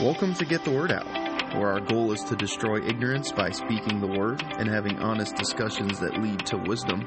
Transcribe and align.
Welcome 0.00 0.34
to 0.34 0.44
Get 0.44 0.64
the 0.64 0.70
Word 0.72 0.90
Out, 0.90 1.06
where 1.56 1.70
our 1.72 1.80
goal 1.80 2.12
is 2.12 2.20
to 2.24 2.36
destroy 2.36 2.84
ignorance 2.84 3.30
by 3.32 3.50
speaking 3.50 4.00
the 4.00 4.06
Word 4.18 4.42
and 4.58 4.68
having 4.68 4.98
honest 4.98 5.36
discussions 5.36 6.00
that 6.00 6.20
lead 6.20 6.44
to 6.46 6.56
wisdom. 6.58 7.00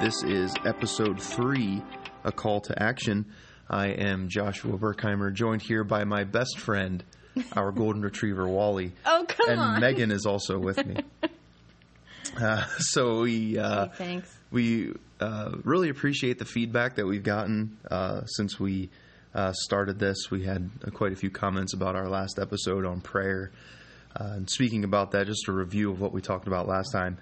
This 0.00 0.14
is 0.24 0.52
episode 0.66 1.20
three, 1.22 1.82
A 2.24 2.32
Call 2.32 2.60
to 2.62 2.82
Action. 2.82 3.26
I 3.68 3.88
am 3.88 4.28
Joshua 4.28 4.76
Berkheimer, 4.76 5.32
joined 5.32 5.62
here 5.62 5.84
by 5.84 6.04
my 6.04 6.24
best 6.24 6.58
friend, 6.58 7.04
our 7.52 7.70
golden 7.70 8.02
retriever 8.02 8.48
Wally. 8.48 8.92
Oh, 9.06 9.24
come 9.28 9.50
and 9.50 9.60
on. 9.60 9.80
Megan 9.80 10.10
is 10.10 10.26
also 10.26 10.58
with 10.58 10.84
me. 10.84 10.96
Uh, 12.40 12.64
so 12.78 13.22
we 13.22 13.58
uh, 13.58 13.86
Hey, 13.88 13.92
thanks. 13.96 14.32
we 14.52 14.94
uh, 15.18 15.50
really 15.64 15.88
appreciate 15.88 16.38
the 16.38 16.44
feedback 16.44 16.94
that 16.94 17.04
we've 17.04 17.24
gotten 17.24 17.76
uh, 17.90 18.24
since 18.26 18.58
we 18.60 18.88
uh, 19.34 19.52
started 19.52 19.98
this. 19.98 20.30
We 20.30 20.44
had 20.44 20.70
uh, 20.86 20.90
quite 20.90 21.12
a 21.12 21.16
few 21.16 21.30
comments 21.30 21.74
about 21.74 21.96
our 21.96 22.08
last 22.08 22.38
episode 22.38 22.84
on 22.84 23.00
prayer. 23.00 23.52
Uh, 24.18 24.32
and 24.34 24.50
speaking 24.50 24.84
about 24.84 25.12
that, 25.12 25.26
just 25.26 25.48
a 25.48 25.52
review 25.52 25.90
of 25.90 26.00
what 26.00 26.12
we 26.12 26.20
talked 26.20 26.48
about 26.48 26.66
last 26.66 26.90
time. 26.92 27.18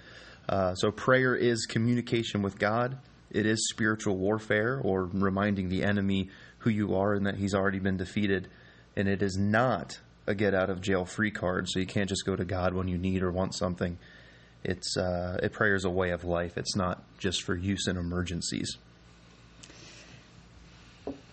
Uh, 0.48 0.74
so, 0.74 0.90
prayer 0.90 1.34
is 1.34 1.66
communication 1.66 2.40
with 2.40 2.58
God. 2.58 2.96
It 3.30 3.44
is 3.44 3.68
spiritual 3.68 4.16
warfare, 4.16 4.80
or 4.82 5.04
reminding 5.04 5.68
the 5.68 5.82
enemy 5.82 6.30
who 6.58 6.70
you 6.70 6.96
are 6.96 7.12
and 7.12 7.26
that 7.26 7.36
he's 7.36 7.54
already 7.54 7.78
been 7.78 7.98
defeated. 7.98 8.48
And 8.96 9.06
it 9.06 9.22
is 9.22 9.36
not 9.36 10.00
a 10.26 10.34
get 10.34 10.54
out 10.54 10.70
of 10.70 10.80
jail 10.80 11.04
free 11.04 11.30
card, 11.30 11.68
so 11.68 11.78
you 11.78 11.86
can't 11.86 12.08
just 12.08 12.24
go 12.24 12.36
to 12.36 12.44
God 12.44 12.72
when 12.72 12.88
you 12.88 12.96
need 12.96 13.22
or 13.22 13.30
want 13.30 13.54
something. 13.54 13.98
It's 14.64 14.96
uh, 14.96 15.38
it 15.42 15.52
prayer 15.52 15.74
is 15.74 15.84
a 15.84 15.90
way 15.90 16.10
of 16.10 16.24
life. 16.24 16.56
It's 16.56 16.74
not 16.74 17.02
just 17.18 17.42
for 17.42 17.54
use 17.54 17.86
in 17.86 17.96
emergencies. 17.96 18.78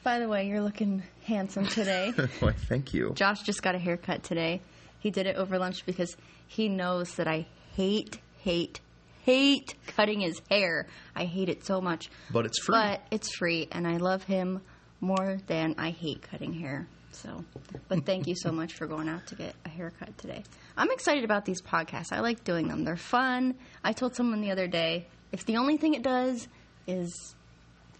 By 0.05 0.19
the 0.19 0.29
way, 0.29 0.47
you're 0.47 0.61
looking 0.61 1.01
handsome 1.23 1.65
today. 1.65 2.11
Why, 2.39 2.51
thank 2.51 2.93
you. 2.93 3.13
Josh 3.15 3.41
just 3.41 3.63
got 3.63 3.73
a 3.73 3.79
haircut 3.79 4.21
today. 4.21 4.61
He 4.99 5.09
did 5.09 5.25
it 5.25 5.35
over 5.35 5.57
lunch 5.57 5.83
because 5.83 6.15
he 6.45 6.69
knows 6.69 7.15
that 7.15 7.27
I 7.27 7.47
hate, 7.75 8.19
hate, 8.37 8.81
hate 9.23 9.73
cutting 9.87 10.19
his 10.19 10.39
hair. 10.51 10.85
I 11.15 11.25
hate 11.25 11.49
it 11.49 11.65
so 11.65 11.81
much. 11.81 12.11
But 12.29 12.45
it's 12.45 12.59
free. 12.59 12.75
But 12.75 13.01
it's 13.09 13.35
free, 13.35 13.67
and 13.71 13.87
I 13.87 13.97
love 13.97 14.21
him 14.23 14.61
more 15.01 15.39
than 15.47 15.73
I 15.79 15.89
hate 15.89 16.21
cutting 16.21 16.53
hair. 16.53 16.87
So, 17.09 17.43
but 17.87 18.05
thank 18.05 18.27
you 18.27 18.35
so 18.35 18.51
much 18.51 18.73
for 18.73 18.85
going 18.85 19.09
out 19.09 19.25
to 19.27 19.35
get 19.35 19.55
a 19.65 19.69
haircut 19.69 20.15
today. 20.19 20.43
I'm 20.77 20.91
excited 20.91 21.23
about 21.23 21.45
these 21.45 21.63
podcasts. 21.63 22.11
I 22.11 22.19
like 22.19 22.43
doing 22.43 22.67
them. 22.67 22.83
They're 22.83 22.95
fun. 22.95 23.55
I 23.83 23.91
told 23.91 24.15
someone 24.15 24.41
the 24.41 24.51
other 24.51 24.67
day, 24.67 25.07
if 25.31 25.47
the 25.47 25.57
only 25.57 25.77
thing 25.77 25.95
it 25.95 26.03
does 26.03 26.47
is 26.85 27.34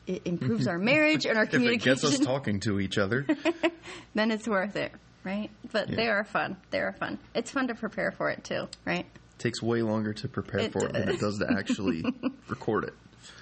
it 0.07 0.21
improves 0.25 0.67
our 0.71 0.77
marriage 0.77 1.25
and 1.25 1.37
our 1.37 1.45
communication. 1.45 1.91
if 1.91 1.97
it 1.97 2.01
gets 2.01 2.19
us 2.21 2.25
talking 2.25 2.59
to 2.61 2.79
each 2.79 2.97
other, 2.97 3.25
then 4.15 4.31
it's 4.31 4.47
worth 4.47 4.75
it, 4.75 4.91
right? 5.23 5.49
But 5.71 5.89
Yeah. 5.89 5.95
they 5.95 6.07
are 6.07 6.23
fun. 6.23 6.57
They 6.71 6.79
are 6.79 6.93
fun. 6.93 7.19
It's 7.33 7.51
fun 7.51 7.67
to 7.67 7.75
prepare 7.75 8.11
for 8.11 8.29
it 8.29 8.43
too, 8.43 8.67
right? 8.85 9.05
It 9.05 9.39
takes 9.39 9.61
way 9.61 9.81
longer 9.81 10.13
to 10.13 10.27
prepare 10.27 10.61
It 10.61 10.71
for 10.71 10.85
it 10.87 10.93
than 10.93 11.09
it 11.09 11.19
does 11.19 11.39
to 11.39 11.51
actually 11.51 12.03
record 12.47 12.85
it. 12.85 12.93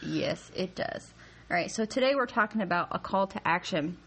Yes, 0.02 0.52
it 0.56 0.76
does. 0.76 1.14
All 1.52 1.58
right, 1.58 1.70
so 1.70 1.86
today 1.86 2.16
we're 2.16 2.26
talking 2.26 2.62
about 2.62 2.88
a 2.92 3.00
call 3.00 3.28
to 3.28 3.48
action. 3.48 3.98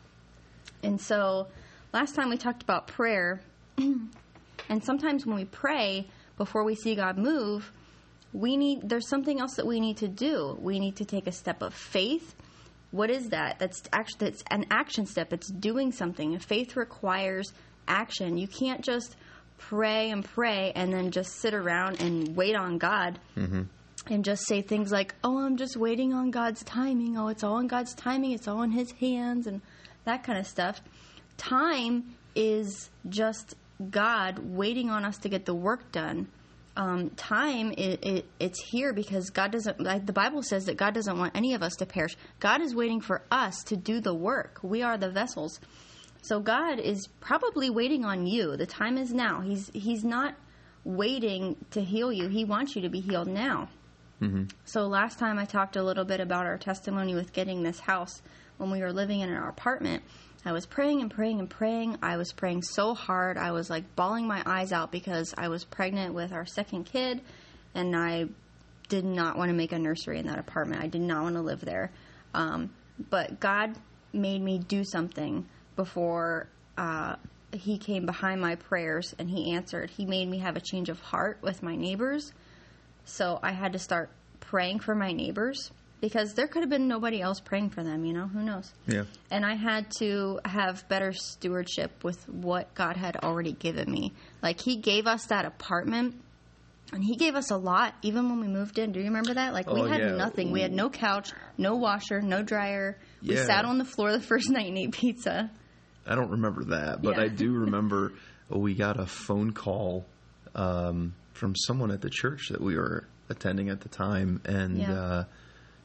And 0.83 1.01
so 1.01 1.49
last 1.93 2.15
time 2.15 2.29
we 2.31 2.37
talked 2.39 2.63
about 2.63 2.87
prayer, 2.89 3.41
and 3.79 4.83
sometimes 4.83 5.27
when 5.27 5.37
we 5.37 5.45
pray 5.45 6.09
before 6.39 6.65
we 6.65 6.75
see 6.75 6.95
God 6.95 7.19
move, 7.19 7.71
we 8.33 8.57
need 8.57 8.89
there's 8.89 9.09
something 9.09 9.41
else 9.41 9.55
that 9.57 9.67
we 9.67 9.81
need 9.81 9.99
to 9.99 10.09
do. 10.09 10.59
We 10.61 10.79
need 10.81 10.97
to 10.97 11.05
take 11.05 11.27
a 11.27 11.33
step 11.33 11.63
of 11.63 11.73
faith. 11.73 12.35
What 12.97 13.11
is 13.11 13.29
that? 13.29 13.59
That's 13.59 13.83
actually 13.93 14.31
that's 14.31 14.43
an 14.51 14.65
action 14.71 15.05
step. 15.05 15.33
It's 15.35 15.51
doing 15.51 15.93
something. 15.93 16.39
Faith 16.39 16.77
requires 16.77 17.53
action. 17.87 18.39
You 18.39 18.49
can't 18.49 18.83
just 18.83 19.17
pray 19.59 20.11
and 20.11 20.25
pray 20.25 20.73
and 20.75 20.91
then 20.93 21.11
just 21.11 21.37
sit 21.37 21.53
around 21.53 22.01
and 22.01 22.35
wait 22.35 22.57
on 22.57 22.79
God 22.79 23.19
mm-hmm. 23.37 23.63
and 24.07 24.25
just 24.25 24.47
say 24.47 24.63
things 24.63 24.91
like, 24.91 25.15
"Oh, 25.23 25.45
I'm 25.45 25.59
just 25.59 25.77
waiting 25.77 26.15
on 26.15 26.31
God's 26.31 26.65
timing. 26.65 27.19
Oh, 27.19 27.29
it's 27.29 27.45
all 27.45 27.59
in 27.59 27.67
God's 27.67 27.95
timing. 27.95 28.33
It's 28.33 28.49
all 28.49 28.63
in 28.63 28.71
His 28.71 28.93
hands," 28.93 29.47
and 29.47 29.61
that 30.05 30.25
kind 30.25 30.39
of 30.39 30.47
stuff. 30.47 30.81
Time 31.37 32.15
is 32.35 32.89
just 33.11 33.57
God 33.91 34.39
waiting 34.39 34.89
on 34.89 35.05
us 35.05 35.19
to 35.19 35.29
get 35.29 35.45
the 35.45 35.55
work 35.55 35.93
done. 35.93 36.29
Um, 36.77 37.11
time 37.11 37.73
it, 37.73 38.05
it 38.05 38.27
it's 38.39 38.63
here 38.63 38.93
because 38.93 39.31
God 39.31 39.51
doesn't. 39.53 39.81
Like 39.81 40.07
the 40.07 40.13
Bible 40.13 40.43
says 40.43 40.67
that 40.67 40.77
God 40.77 40.95
doesn't 40.95 41.19
want 41.19 41.35
any 41.35 41.55
of 41.55 41.63
us 41.63 41.75
to 41.77 41.87
perish. 41.87 42.17
God 42.39 42.61
is 42.61 42.75
waiting 42.75 43.01
for 43.01 43.23
us 43.31 43.63
to 43.65 43.77
do 43.77 44.01
the 44.01 44.15
work. 44.15 44.61
We 44.63 44.83
are 44.83 44.99
the 44.99 45.11
vessels. 45.11 45.59
So 46.23 46.41
God 46.41 46.79
is 46.79 47.07
probably 47.21 47.71
waiting 47.71 48.05
on 48.05 48.27
you. 48.27 48.57
The 48.57 48.67
time 48.67 48.99
is 48.99 49.13
now. 49.13 49.41
He's 49.41 49.71
He's 49.73 50.05
not 50.05 50.35
waiting 50.85 51.57
to 51.71 51.83
heal 51.83 52.13
you. 52.13 52.29
He 52.29 52.45
wants 52.45 52.77
you 52.77 52.83
to 52.83 52.89
be 52.89 53.01
healed 53.01 53.29
now. 53.29 53.69
So 54.65 54.87
last 54.87 55.19
time 55.19 55.39
I 55.39 55.45
talked 55.45 55.77
a 55.77 55.83
little 55.83 56.05
bit 56.05 56.21
about 56.21 56.47
our 56.47 56.59
testimony 56.59 57.15
with 57.15 57.33
getting 57.33 57.63
this 57.63 57.81
house 57.81 58.23
when 58.57 58.71
we 58.71 58.81
were 58.81 58.93
living 58.93 59.21
in 59.21 59.31
our 59.31 59.49
apartment. 59.49 60.03
I 60.47 60.53
was 60.53 60.65
praying 60.65 61.01
and 61.01 61.11
praying 61.11 61.41
and 61.41 61.51
praying. 61.51 61.99
I 62.03 62.17
was 62.19 62.33
praying 62.33 62.63
so 62.63 62.95
hard. 62.95 63.37
I 63.37 63.51
was 63.51 63.69
like 63.69 63.97
bawling 63.97 64.29
my 64.29 64.45
eyes 64.47 64.73
out 64.73 64.93
because 64.93 65.35
I 65.37 65.49
was 65.49 65.65
pregnant 65.65 66.15
with 66.15 66.33
our 66.33 66.47
second 66.47 66.85
kid 66.85 67.21
and 67.75 67.97
I 67.97 68.27
did 68.89 69.05
not 69.05 69.37
want 69.37 69.49
to 69.49 69.57
make 69.57 69.73
a 69.73 69.79
nursery 69.79 70.21
in 70.21 70.27
that 70.29 70.39
apartment. 70.39 70.85
I 70.85 70.87
did 70.87 71.01
not 71.01 71.25
want 71.25 71.35
to 71.35 71.43
live 71.43 71.63
there. 71.63 71.91
Um, 72.33 72.71
but 73.11 73.41
God 73.41 73.75
made 74.13 74.41
me 74.41 74.61
do 74.61 74.85
something 74.85 75.47
before 75.75 76.49
uh, 76.79 77.17
He 77.53 77.77
came 77.77 78.07
behind 78.07 78.41
my 78.41 78.55
prayers 78.55 79.17
and 79.19 79.29
He 79.29 79.53
answered. 79.53 79.91
He 79.91 80.07
made 80.07 80.29
me 80.29 80.39
have 80.39 80.57
a 80.57 80.61
change 80.61 80.89
of 80.89 81.01
heart 81.01 81.39
with 81.43 81.61
my 81.61 81.75
neighbors. 81.75 82.33
So 83.05 83.41
I 83.43 83.51
had 83.51 83.73
to 83.73 83.81
start 83.81 84.11
praying 84.39 84.79
for 84.79 84.95
my 84.95 85.11
neighbors 85.11 85.73
because 86.01 86.35
there 86.35 86.47
could 86.47 86.63
have 86.63 86.71
been 86.71 86.89
nobody 86.89 87.21
else 87.21 87.41
praying 87.41 87.71
for 87.71 87.83
them, 87.83 88.05
you 88.05 88.13
know, 88.13 88.27
who 88.27 88.43
knows. 88.43 88.73
Yeah. 88.87 89.05
And 89.31 89.45
I 89.45 89.55
had 89.55 89.91
to 89.99 90.41
have 90.45 90.87
better 90.89 91.13
stewardship 91.13 92.05
with 92.05 92.29
what 92.29 92.75
God 92.75 92.97
had 92.97 93.17
already 93.17 93.53
given 93.53 93.91
me. 93.91 94.13
Like 94.43 94.61
He 94.61 94.77
gave 94.77 95.07
us 95.07 95.27
that 95.27 95.45
apartment 95.45 96.21
and 96.93 97.03
He 97.03 97.17
gave 97.17 97.35
us 97.35 97.51
a 97.51 97.57
lot 97.57 97.95
even 98.03 98.29
when 98.29 98.41
we 98.41 98.47
moved 98.47 98.79
in. 98.79 98.93
Do 98.93 99.01
you 99.01 99.07
remember 99.07 99.35
that? 99.35 99.53
Like 99.55 99.69
we 99.71 99.81
Oh, 99.81 99.85
had 99.87 100.01
yeah. 100.01 100.17
nothing. 100.17 100.53
We 100.53 100.61
had 100.61 100.73
no 100.73 100.91
couch, 100.91 101.33
no 101.59 101.77
washer, 101.77 102.21
no 102.21 102.43
dryer. 102.43 102.99
We 103.23 103.35
Yeah. 103.35 103.47
sat 103.47 103.65
on 103.65 103.79
the 103.79 103.85
floor 103.85 104.13
the 104.13 104.21
first 104.21 104.51
night 104.51 104.69
and 104.69 104.79
ate 104.79 104.93
pizza. 104.93 105.51
I 106.07 106.15
don't 106.15 106.31
remember 106.31 106.63
that, 106.65 107.03
but 107.03 107.17
Yeah. 107.17 107.23
I 107.25 107.29
do 107.29 107.53
remember 107.65 108.13
we 108.49 108.75
got 108.75 109.01
a 109.01 109.07
phone 109.07 109.53
call 109.53 110.05
um, 110.55 111.15
from 111.33 111.55
someone 111.57 111.91
at 111.91 112.01
the 112.01 112.11
church 112.11 112.49
that 112.51 112.61
we 112.61 112.77
were 112.77 113.07
attending 113.29 113.69
at 113.71 113.81
the 113.81 113.89
time, 113.89 114.41
and 114.45 114.79
Yeah. 114.79 114.93
uh, 114.93 115.25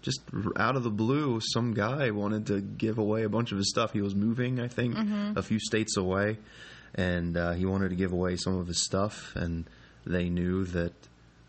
just 0.01 0.21
out 0.57 0.75
of 0.75 0.83
the 0.83 0.89
blue, 0.89 1.39
some 1.53 1.73
guy 1.73 2.11
wanted 2.11 2.47
to 2.47 2.59
give 2.61 2.97
away 2.97 3.23
a 3.23 3.29
bunch 3.29 3.51
of 3.51 3.57
his 3.57 3.69
stuff. 3.69 3.93
He 3.93 4.01
was 4.01 4.15
moving, 4.15 4.59
I 4.59 4.67
think, 4.67 4.95
Mm-hmm. 4.95 5.37
a 5.37 5.41
few 5.43 5.59
states 5.59 5.95
away, 5.97 6.37
and 6.95 7.37
uh, 7.37 7.51
he 7.53 7.65
wanted 7.65 7.89
to 7.89 7.95
give 7.95 8.11
away 8.11 8.35
some 8.35 8.57
of 8.57 8.67
his 8.67 8.83
stuff, 8.83 9.35
and 9.35 9.65
they 10.05 10.29
knew 10.29 10.65
that 10.65 10.93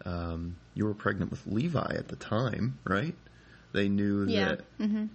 um, 0.05 0.57
you 0.75 0.85
were 0.85 0.95
pregnant 0.95 1.31
with 1.31 1.47
Levi 1.47 1.95
at 1.97 2.09
the 2.09 2.17
time, 2.17 2.79
right? 2.85 3.15
They 3.73 3.89
knew 3.89 4.25
Yeah. 4.27 4.57
that 4.57 5.09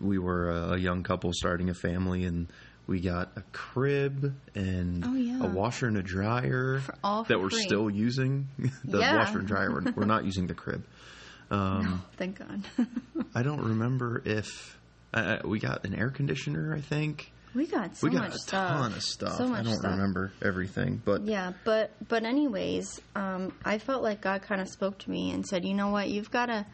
we 0.00 0.18
were 0.18 0.50
a, 0.50 0.78
young 0.78 1.02
couple 1.02 1.32
starting 1.32 1.68
a 1.70 1.74
family 1.74 2.24
and 2.24 2.46
we 2.86 3.00
got 3.00 3.32
a 3.36 3.42
crib 3.52 4.34
and 4.54 5.04
Oh, 5.04 5.14
yeah. 5.14 5.42
a 5.42 5.46
washer 5.48 5.86
and 5.88 5.96
a 5.96 6.02
dryer 6.02 6.80
all 7.02 7.24
that 7.24 7.40
we're 7.40 7.50
still 7.50 7.90
using 7.90 8.46
the 8.84 9.00
Yeah. 9.00 9.16
washer 9.16 9.40
and 9.40 9.48
dryer 9.48 9.72
we're, 9.72 9.92
we're 9.92 10.04
not 10.06 10.24
using 10.24 10.46
the 10.46 10.54
crib 10.54 10.84
um, 11.50 12.02
Thank 12.16 12.38
God. 12.38 12.62
i 13.34 13.42
don't 13.42 13.62
remember 13.62 14.22
if 14.24 14.78
uh, 15.14 15.38
we 15.44 15.58
got 15.58 15.84
an 15.86 15.94
air 15.94 16.10
conditioner 16.10 16.74
i 16.74 16.80
think 16.80 17.32
we 17.54 17.66
got 17.66 17.96
so 17.96 18.06
we 18.06 18.12
got 18.12 18.24
much 18.24 18.34
a 18.34 18.38
stuff. 18.38 18.68
ton 18.78 18.92
of 18.92 19.02
stuff 19.02 19.36
So 19.36 19.48
much 19.48 19.60
i 19.60 19.62
don't 19.62 19.74
stuff. 19.78 19.92
remember 19.92 20.32
everything 20.42 21.00
but 21.04 21.22
Yeah, 21.24 21.52
but 21.64 21.90
but 22.08 22.24
anyways, 22.24 23.00
um, 23.16 23.52
I 23.64 23.78
felt 23.78 24.02
like 24.02 24.20
God 24.20 24.42
kind 24.42 24.60
of 24.60 24.68
spoke 24.68 24.98
to 24.98 25.10
me 25.10 25.30
and 25.32 25.46
said, 25.46 25.64
you 25.64 25.72
know 25.74 25.88
what, 25.88 26.08
you've 26.10 26.30
got 26.30 26.46
to 26.46 26.66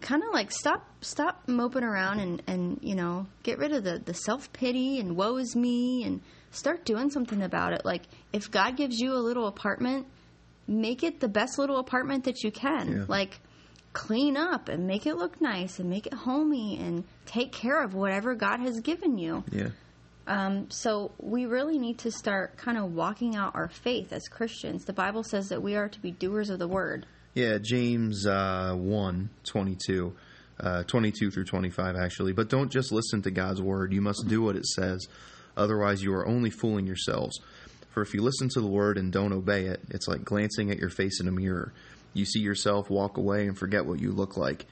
kind 0.00 0.22
of 0.22 0.32
like 0.32 0.50
stop 0.50 0.82
stop 1.02 1.42
moping 1.46 1.82
around 1.84 2.20
and 2.20 2.42
and 2.46 2.78
you 2.80 2.94
know 2.94 3.26
get 3.42 3.58
rid 3.58 3.72
of 3.72 3.84
the 3.84 3.98
the 3.98 4.14
self 4.14 4.50
pity 4.54 4.98
and 4.98 5.14
woe 5.14 5.36
is 5.36 5.54
me 5.54 6.04
and 6.04 6.22
start 6.52 6.86
doing 6.86 7.10
something 7.10 7.42
about 7.42 7.74
it. 7.74 7.84
Like 7.84 8.02
if 8.32 8.50
God 8.50 8.76
gives 8.78 8.98
you 8.98 9.12
a 9.12 9.20
little 9.20 9.46
apartment, 9.46 10.06
make 10.66 11.02
it 11.02 11.20
the 11.20 11.28
best 11.28 11.58
little 11.58 11.78
apartment 11.78 12.24
that 12.24 12.42
you 12.42 12.50
can. 12.50 12.88
Yeah. 13.00 13.04
Like 13.08 13.38
clean 13.92 14.36
up 14.36 14.68
and 14.68 14.86
make 14.86 15.06
it 15.06 15.16
look 15.16 15.40
nice 15.40 15.78
and 15.78 15.90
make 15.90 16.06
it 16.06 16.14
homey 16.14 16.78
and 16.78 17.04
take 17.26 17.52
care 17.52 17.82
of 17.82 17.94
whatever 17.94 18.34
God 18.34 18.60
has 18.60 18.80
given 18.80 19.18
you. 19.18 19.42
yeah 19.50 19.68
Um, 20.26 20.70
so 20.70 21.10
we 21.18 21.46
really 21.46 21.78
need 21.78 21.98
to 21.98 22.10
start 22.12 22.56
kind 22.56 22.78
of 22.78 22.94
walking 22.94 23.34
out 23.34 23.54
our 23.56 23.68
faith 23.68 24.12
as 24.12 24.28
Christians. 24.28 24.84
The 24.84 24.92
Bible 24.92 25.24
says 25.24 25.48
that 25.48 25.60
we 25.62 25.74
are 25.76 25.88
to 25.88 26.00
be 26.00 26.12
doers 26.12 26.50
of 26.50 26.58
the 26.58 26.68
word. 26.68 27.06
Yeah, 27.34 27.58
James 27.58 28.26
uh, 28.26 28.74
1, 28.76 29.30
22. 29.44 30.12
uh, 30.60 30.82
22 30.84 31.30
through 31.30 31.44
25, 31.44 31.96
actually. 31.96 32.32
But 32.32 32.48
don't 32.48 32.70
just 32.70 32.92
listen 32.92 33.22
to 33.22 33.30
God's 33.30 33.62
word. 33.62 33.92
You 33.92 34.02
must 34.02 34.28
do 34.28 34.42
what 34.42 34.56
it 34.56 34.66
says. 34.66 35.06
Otherwise, 35.56 36.02
you 36.02 36.12
are 36.14 36.26
only 36.26 36.50
fooling 36.50 36.86
yourselves. 36.86 37.40
For 37.90 38.02
if 38.02 38.14
you 38.14 38.22
listen 38.22 38.48
to 38.50 38.60
the 38.60 38.68
word 38.68 38.98
and 38.98 39.10
don't 39.12 39.32
obey 39.32 39.66
it, 39.66 39.80
it's 39.90 40.06
like 40.06 40.24
glancing 40.24 40.70
at 40.70 40.78
your 40.78 40.90
face 40.90 41.20
in 41.20 41.26
a 41.28 41.32
mirror. 41.32 41.72
You 42.12 42.24
see 42.24 42.40
yourself, 42.40 42.90
walk 42.90 43.16
away, 43.16 43.46
and 43.46 43.56
forget 43.56 43.86
what 43.86 44.00
you 44.00 44.12
look 44.12 44.36
like. 44.36 44.66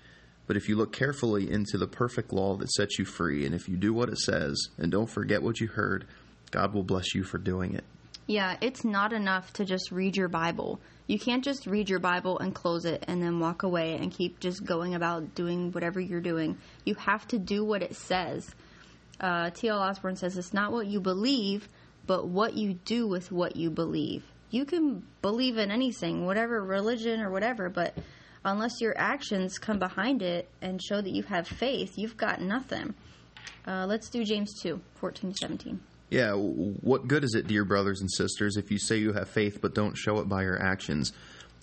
But 0.47 0.57
if 0.57 0.69
you 0.69 0.77
look 0.77 0.93
carefully 0.93 1.51
into 1.51 1.77
the 1.77 1.87
perfect 1.87 2.33
law 2.33 2.57
that 2.57 2.73
sets 2.73 2.99
you 2.99 3.05
free, 3.05 3.45
and 3.45 3.55
if 3.55 3.69
you 3.69 3.77
do 3.77 3.93
what 3.93 4.09
it 4.09 4.19
says, 4.19 4.69
and 4.79 4.91
don't 4.91 5.11
forget 5.11 5.43
what 5.43 5.61
you 5.61 5.69
heard, 5.69 6.07
God 6.51 6.73
will 6.73 6.83
bless 6.83 7.15
you 7.15 7.23
for 7.23 7.39
doing 7.39 7.75
it. 7.75 7.85
Yeah, 8.27 8.57
it's 8.61 8.85
not 8.85 9.13
enough 9.13 9.53
to 9.55 9.65
just 9.65 9.91
read 9.91 10.17
your 10.17 10.29
Bible. 10.29 10.81
You 11.07 11.19
can't 11.19 11.43
just 11.43 11.67
read 11.67 11.89
your 11.89 11.99
Bible 11.99 12.39
and 12.39 12.55
close 12.55 12.85
it 12.85 13.05
and 13.09 13.23
then 13.23 13.41
walk 13.41 13.63
away 13.63 13.97
and 13.97 14.13
keep 14.13 14.41
just 14.41 14.65
going 14.65 14.95
about 14.95 15.35
doing 15.35 15.73
whatever 15.73 15.99
you're 15.99 16.21
doing. 16.21 16.59
You 16.85 16.95
have 16.97 17.27
to 17.29 17.39
do 17.39 17.65
what 17.65 17.83
it 17.83 17.97
says. 17.97 18.55
Uh, 19.19 19.51
T.L. 19.51 19.79
Osborn 19.79 20.17
says 20.17 20.37
it's 20.37 20.53
not 20.53 20.73
what 20.73 20.87
you 20.87 21.01
believe, 21.01 21.69
but 22.07 22.29
what 22.29 22.55
you 22.55 22.75
do 22.75 23.07
with 23.07 23.33
what 23.33 23.57
you 23.57 23.71
believe. 23.71 24.25
You 24.51 24.65
can 24.65 25.03
believe 25.23 25.59
in 25.59 25.71
anything, 25.71 26.25
whatever 26.25 26.63
religion 26.63 27.21
or 27.21 27.31
whatever, 27.31 27.69
but 27.69 27.95
unless 28.45 28.81
your 28.81 28.97
actions 28.97 29.59
come 29.59 29.79
behind 29.79 30.23
it 30.23 30.49
and 30.63 30.83
show 30.83 31.01
that 31.01 31.11
you 31.11 31.23
have 31.25 31.47
faith, 31.47 31.93
you've 31.97 32.17
got 32.17 32.41
nothing. 32.41 32.95
Uh, 33.67 33.87
let's 33.87 34.09
do 34.09 34.25
James 34.25 34.59
2 34.63 34.81
14 34.95 35.35
17. 35.35 35.81
Yeah, 36.11 36.33
what 36.33 37.07
good 37.07 37.23
is 37.23 37.35
it, 37.35 37.47
dear 37.47 37.67
brothers 37.67 38.01
and 38.01 38.11
sisters, 38.11 38.57
if 38.57 38.71
you 38.71 38.79
say 38.79 38.97
you 38.97 39.13
have 39.13 39.29
faith 39.29 39.59
but 39.61 39.75
don't 39.75 39.95
show 39.95 40.19
it 40.21 40.29
by 40.29 40.43
your 40.43 40.61
actions? 40.61 41.13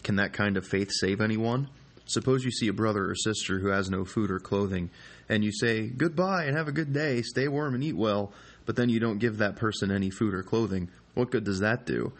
Can 0.04 0.18
that 0.18 0.34
kind 0.34 0.56
of 0.56 0.68
faith 0.68 0.92
save 0.92 1.20
anyone? 1.20 1.68
Suppose 2.06 2.44
you 2.46 2.52
see 2.52 2.68
a 2.68 2.74
brother 2.74 3.10
or 3.10 3.16
sister 3.16 3.58
who 3.58 3.70
has 3.70 3.90
no 3.90 4.06
food 4.06 4.30
or 4.30 4.40
clothing, 4.40 4.92
and 5.28 5.44
you 5.44 5.52
say, 5.52 5.88
Goodbye 5.88 6.44
and 6.44 6.56
have 6.56 6.68
a 6.68 6.72
good 6.72 6.94
day, 6.94 7.24
stay 7.24 7.48
warm 7.48 7.74
and 7.74 7.84
eat 7.84 7.98
well, 7.98 8.32
but 8.68 8.76
then 8.76 8.90
you 8.90 9.00
don't 9.00 9.18
give 9.18 9.40
that 9.40 9.56
person 9.56 9.90
any 9.90 10.12
food 10.12 10.36
or 10.36 10.44
clothing. 10.44 10.90
What 11.16 11.32
good 11.32 11.44
does 11.44 11.62
that 11.62 11.88
do? 11.88 12.14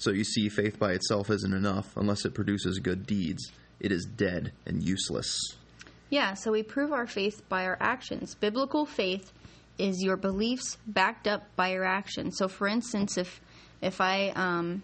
So 0.00 0.12
you 0.12 0.24
see, 0.24 0.48
faith 0.48 0.78
by 0.78 0.92
itself 0.92 1.28
isn't 1.28 1.52
enough 1.52 1.94
unless 1.94 2.24
it 2.24 2.32
produces 2.32 2.78
good 2.78 3.06
deeds. 3.06 3.52
It 3.80 3.92
is 3.92 4.06
dead 4.06 4.52
and 4.64 4.82
useless. 4.82 5.38
Yeah, 6.08 6.32
so 6.32 6.52
we 6.52 6.62
prove 6.62 6.90
our 6.90 7.06
faith 7.06 7.46
by 7.50 7.66
our 7.66 7.76
actions. 7.78 8.34
Biblical 8.34 8.86
faith 8.86 9.30
is 9.76 10.02
your 10.02 10.16
beliefs 10.16 10.78
backed 10.86 11.28
up 11.28 11.54
by 11.54 11.72
your 11.72 11.84
actions. 11.84 12.38
So, 12.38 12.48
for 12.48 12.66
instance, 12.66 13.18
if 13.18 13.42
if 13.82 14.00
I 14.00 14.30
um, 14.30 14.82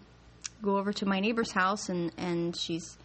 go 0.63 0.77
over 0.77 0.93
to 0.93 1.07
my 1.07 1.21
neighbor's 1.21 1.51
house 1.51 1.89
and 1.89 2.13
and 2.19 2.55
she's 2.55 2.99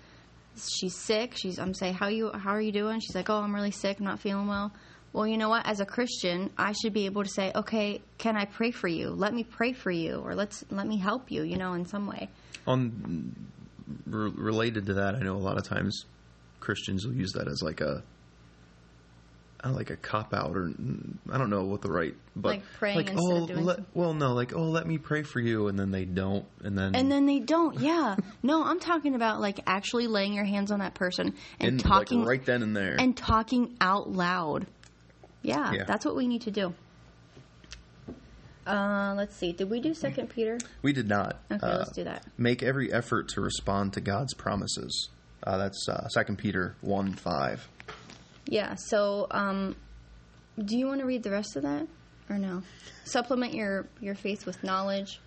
she's 0.58 0.98
sick, 0.98 1.38
she's 1.38 1.60
I'm 1.60 1.74
saying 1.74 1.94
how 1.94 2.10
you 2.10 2.30
how 2.34 2.52
are 2.52 2.62
you 2.62 2.74
doing? 2.74 3.00
She's 3.00 3.16
like, 3.16 3.30
oh, 3.30 3.38
I'm 3.38 3.56
really 3.56 3.72
sick, 3.72 4.00
I'm 4.00 4.06
not 4.06 4.20
feeling 4.20 4.48
well. 4.48 4.74
Well, 5.14 5.28
you 5.28 5.38
know 5.38 5.50
what? 5.50 5.66
As 5.66 5.80
a 5.80 5.86
Christian, 5.86 6.52
I 6.58 6.72
should 6.72 6.94
be 6.94 7.06
able 7.06 7.24
to 7.24 7.30
say, 7.30 7.52
okay, 7.54 8.02
can 8.18 8.38
I 8.38 8.46
pray 8.46 8.72
for 8.72 8.88
you? 8.88 9.10
Let 9.10 9.34
me 9.34 9.44
pray 9.44 9.74
for 9.74 9.92
you, 9.92 10.22
or 10.24 10.36
let's 10.36 10.64
let 10.70 10.88
me 10.88 10.98
help 10.98 11.32
you. 11.32 11.44
You 11.44 11.58
know, 11.58 11.74
in 11.74 11.86
some 11.86 12.08
way. 12.08 12.30
On 12.66 13.36
re- 14.06 14.32
related 14.36 14.86
to 14.88 14.94
that, 14.96 15.16
I 15.16 15.20
know 15.20 15.36
a 15.36 15.38
lot 15.38 15.58
of 15.58 15.64
times 15.64 16.06
Christians 16.60 17.06
will 17.06 17.16
use 17.16 17.34
that 17.34 17.48
as 17.48 17.62
like 17.62 17.82
a 17.82 18.04
like 19.70 19.92
a 19.92 19.96
cop 19.96 20.34
out 20.34 20.56
or 20.56 20.72
I 21.32 21.38
don't 21.38 21.52
know 21.52 21.64
what 21.66 21.82
the 21.82 21.92
right 21.92 22.16
but 22.36 22.50
like 22.50 22.64
praying 22.80 22.98
like, 22.98 23.10
instead 23.10 23.32
oh, 23.32 23.42
of 23.44 23.48
doing 23.48 23.64
let, 23.64 23.80
well 23.94 24.14
no 24.14 24.34
like 24.34 24.56
oh 24.56 24.64
let 24.64 24.88
me 24.88 24.98
pray 24.98 25.22
for 25.22 25.40
you 25.40 25.68
and 25.68 25.78
then 25.78 25.92
they 25.92 26.04
don't 26.06 26.46
and 26.64 26.76
then 26.76 26.96
and 26.96 27.12
then 27.12 27.28
they 27.28 27.40
don't 27.40 27.80
yeah 27.80 28.16
no 28.44 28.64
I'm 28.64 28.80
talking 28.80 29.14
about 29.14 29.40
like 29.40 29.60
actually 29.68 30.08
laying 30.08 30.34
your 30.34 30.46
hands 30.46 30.72
on 30.72 30.80
that 30.80 30.96
person 30.96 31.36
and, 31.60 31.70
and, 31.70 31.80
talking 31.80 32.22
like, 32.22 32.28
right 32.28 32.46
then 32.46 32.64
and 32.64 32.76
there 32.76 32.96
and 32.98 33.16
talking 33.16 33.78
out 33.80 34.10
loud 34.10 34.66
yeah, 35.42 35.72
Yeah. 35.74 35.84
that's 35.86 36.06
what 36.06 36.16
we 36.16 36.28
need 36.28 36.42
to 36.44 36.52
do 36.52 36.74
uh, 38.68 39.14
let's 39.18 39.36
see 39.36 39.52
did 39.52 39.70
we 39.70 39.80
do 39.82 39.94
second 39.94 40.30
Peter 40.30 40.58
we 40.82 40.94
did 40.94 41.08
not 41.08 41.40
okay 41.52 41.66
uh, 41.66 41.78
let's 41.80 41.92
do 41.94 42.04
that 42.04 42.26
make 42.38 42.62
every 42.62 42.94
effort 42.94 43.28
to 43.30 43.42
respond 43.42 43.94
to 43.94 44.02
God's 44.02 44.34
promises 44.34 45.10
uh, 45.44 45.58
that's 45.58 45.88
uh, 45.90 46.08
Second 46.10 46.38
Peter 46.38 46.76
one 46.82 47.14
five 47.14 47.68
Yeah. 48.46 48.76
So, 48.76 49.26
um, 49.32 49.76
do 50.64 50.78
you 50.78 50.86
want 50.86 51.00
to 51.00 51.08
read 51.08 51.24
the 51.24 51.32
rest 51.32 51.56
of 51.56 51.64
that, 51.64 51.88
or 52.30 52.38
no? 52.38 52.62
Supplement 53.06 53.56
your 53.56 53.88
your 54.00 54.14
faith 54.14 54.46
with 54.46 54.64
knowledge. 54.64 55.20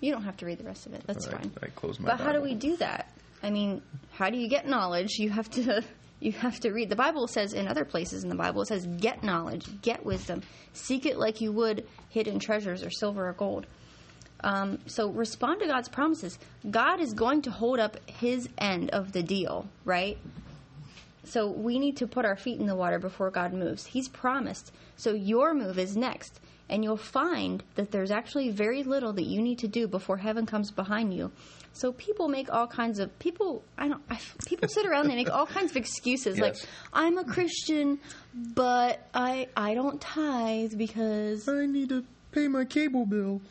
You 0.00 0.10
don't 0.12 0.22
have 0.22 0.38
to 0.38 0.46
read 0.46 0.56
the 0.58 0.64
rest 0.64 0.86
of 0.86 0.94
it. 0.94 1.02
That's 1.06 1.26
I, 1.26 1.32
fine. 1.32 1.50
I 1.62 1.66
closed 1.66 2.00
my 2.00 2.10
But 2.10 2.20
how 2.20 2.32
do 2.32 2.40
we 2.40 2.54
do 2.54 2.76
that? 2.78 3.10
I 3.42 3.50
mean, 3.50 3.82
how 4.12 4.30
do 4.30 4.38
you 4.38 4.48
get 4.48 4.66
knowledge? 4.66 5.18
You 5.18 5.28
have 5.28 5.50
to 5.50 5.82
you 6.20 6.32
have 6.32 6.60
to 6.60 6.72
read. 6.72 6.88
The 6.88 6.96
Bible 6.96 7.26
says 7.28 7.52
in 7.52 7.68
other 7.68 7.84
places 7.84 8.22
in 8.22 8.28
the 8.28 8.36
Bible 8.36 8.62
it 8.62 8.66
says 8.66 8.86
get 8.86 9.22
knowledge, 9.22 9.66
get 9.82 10.04
wisdom, 10.04 10.42
seek 10.72 11.06
it 11.06 11.18
like 11.18 11.40
you 11.40 11.52
would 11.52 11.86
hidden 12.08 12.38
treasures 12.38 12.82
or 12.82 12.90
silver 12.90 13.28
or 13.28 13.32
gold. 13.32 13.66
Um, 14.40 14.78
so 14.86 15.10
respond 15.10 15.60
to 15.60 15.66
God's 15.66 15.88
promises. 15.88 16.38
God 16.70 17.00
is 17.00 17.12
going 17.14 17.42
to 17.42 17.50
hold 17.50 17.78
up 17.78 17.98
His 18.08 18.48
end 18.58 18.90
of 18.90 19.12
the 19.12 19.22
deal, 19.22 19.68
right? 19.84 20.18
So 21.24 21.48
we 21.48 21.78
need 21.78 21.96
to 21.98 22.06
put 22.06 22.24
our 22.24 22.36
feet 22.36 22.60
in 22.60 22.66
the 22.66 22.76
water 22.76 22.98
before 22.98 23.30
God 23.30 23.52
moves. 23.52 23.86
He's 23.86 24.08
promised. 24.08 24.72
So 24.96 25.12
your 25.12 25.54
move 25.54 25.78
is 25.78 25.96
next. 25.96 26.38
And 26.68 26.82
you'll 26.82 26.96
find 26.96 27.62
that 27.76 27.92
there's 27.92 28.10
actually 28.10 28.50
very 28.50 28.82
little 28.82 29.12
that 29.12 29.24
you 29.24 29.40
need 29.40 29.58
to 29.60 29.68
do 29.68 29.86
before 29.86 30.16
heaven 30.16 30.46
comes 30.46 30.70
behind 30.72 31.14
you. 31.14 31.30
So 31.72 31.92
people 31.92 32.28
make 32.28 32.50
all 32.52 32.66
kinds 32.66 32.98
of 32.98 33.16
people. 33.18 33.62
I 33.76 33.88
don't. 33.88 34.02
I, 34.10 34.18
people 34.46 34.66
sit 34.68 34.86
around 34.86 35.06
and 35.06 35.14
make 35.16 35.30
all 35.30 35.46
kinds 35.46 35.70
of 35.70 35.76
excuses. 35.76 36.38
Like 36.38 36.56
I'm 36.92 37.18
a 37.18 37.24
Christian, 37.24 37.98
but 38.34 39.06
I 39.14 39.48
I 39.56 39.74
don't 39.74 40.00
tithe 40.00 40.76
because 40.76 41.48
I 41.48 41.66
need 41.66 41.90
to 41.90 42.04
pay 42.32 42.48
my 42.48 42.64
cable 42.64 43.04
bill. 43.06 43.42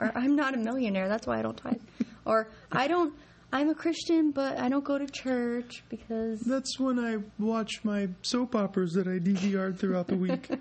or 0.00 0.12
I'm 0.14 0.36
not 0.36 0.54
a 0.54 0.58
millionaire. 0.58 1.08
That's 1.08 1.26
why 1.26 1.38
I 1.38 1.42
don't 1.42 1.56
tithe. 1.56 1.80
or 2.24 2.48
I 2.70 2.88
don't. 2.88 3.14
I'm 3.52 3.70
a 3.70 3.74
Christian, 3.74 4.32
but 4.32 4.58
I 4.58 4.68
don't 4.68 4.84
go 4.84 4.98
to 4.98 5.06
church 5.06 5.84
because 5.88 6.40
That's 6.40 6.78
when 6.78 6.98
I 6.98 7.18
watch 7.38 7.84
my 7.84 8.08
soap 8.22 8.54
operas 8.56 8.92
that 8.94 9.06
I 9.06 9.18
DVR'd 9.20 9.78
throughout 9.78 10.08
the 10.08 10.16
week. 10.16 10.48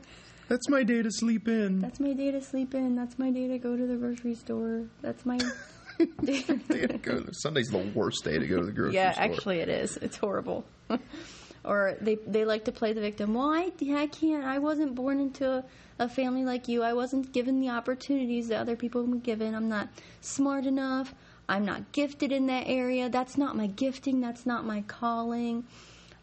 That's 0.49 0.69
my 0.69 0.83
day 0.83 1.01
to 1.01 1.11
sleep 1.11 1.47
in. 1.47 1.79
That's 1.79 1.99
my 1.99 2.13
day 2.13 2.31
to 2.31 2.41
sleep 2.41 2.73
in. 2.73 2.95
That's 2.95 3.17
my 3.17 3.31
day 3.31 3.47
to 3.47 3.57
go 3.57 3.77
to 3.77 3.87
the 3.87 3.95
grocery 3.95 4.35
store. 4.35 4.83
That's 5.01 5.25
my 5.25 5.37
day. 6.23 6.41
To 6.41 6.99
go- 7.01 7.25
Sunday's 7.31 7.69
the 7.69 7.91
worst 7.95 8.23
day 8.23 8.37
to 8.37 8.47
go 8.47 8.59
to 8.59 8.65
the 8.65 8.71
grocery 8.71 8.95
yeah, 8.95 9.13
store. 9.13 9.23
actually, 9.23 9.59
it 9.59 9.69
is. 9.69 9.97
It's 9.97 10.17
horrible. 10.17 10.65
or 11.63 11.95
they 12.01 12.15
they 12.27 12.45
like 12.45 12.65
to 12.65 12.71
play 12.71 12.93
the 12.93 13.01
victim. 13.01 13.33
Well, 13.33 13.49
I, 13.49 13.71
I 13.95 14.07
can't. 14.07 14.43
I 14.43 14.59
wasn't 14.59 14.95
born 14.95 15.19
into 15.19 15.49
a, 15.49 15.63
a 15.99 16.09
family 16.09 16.43
like 16.43 16.67
you. 16.67 16.83
I 16.83 16.93
wasn't 16.93 17.31
given 17.31 17.61
the 17.61 17.69
opportunities 17.69 18.49
that 18.49 18.59
other 18.59 18.75
people 18.75 19.03
were 19.03 19.17
given. 19.17 19.55
I'm 19.55 19.69
not 19.69 19.87
smart 20.21 20.65
enough. 20.65 21.13
I'm 21.47 21.65
not 21.65 21.91
gifted 21.91 22.31
in 22.31 22.47
that 22.47 22.67
area. 22.67 23.09
That's 23.09 23.37
not 23.37 23.55
my 23.55 23.67
gifting. 23.67 24.21
That's 24.21 24.45
not 24.45 24.65
my 24.65 24.81
calling. 24.87 25.65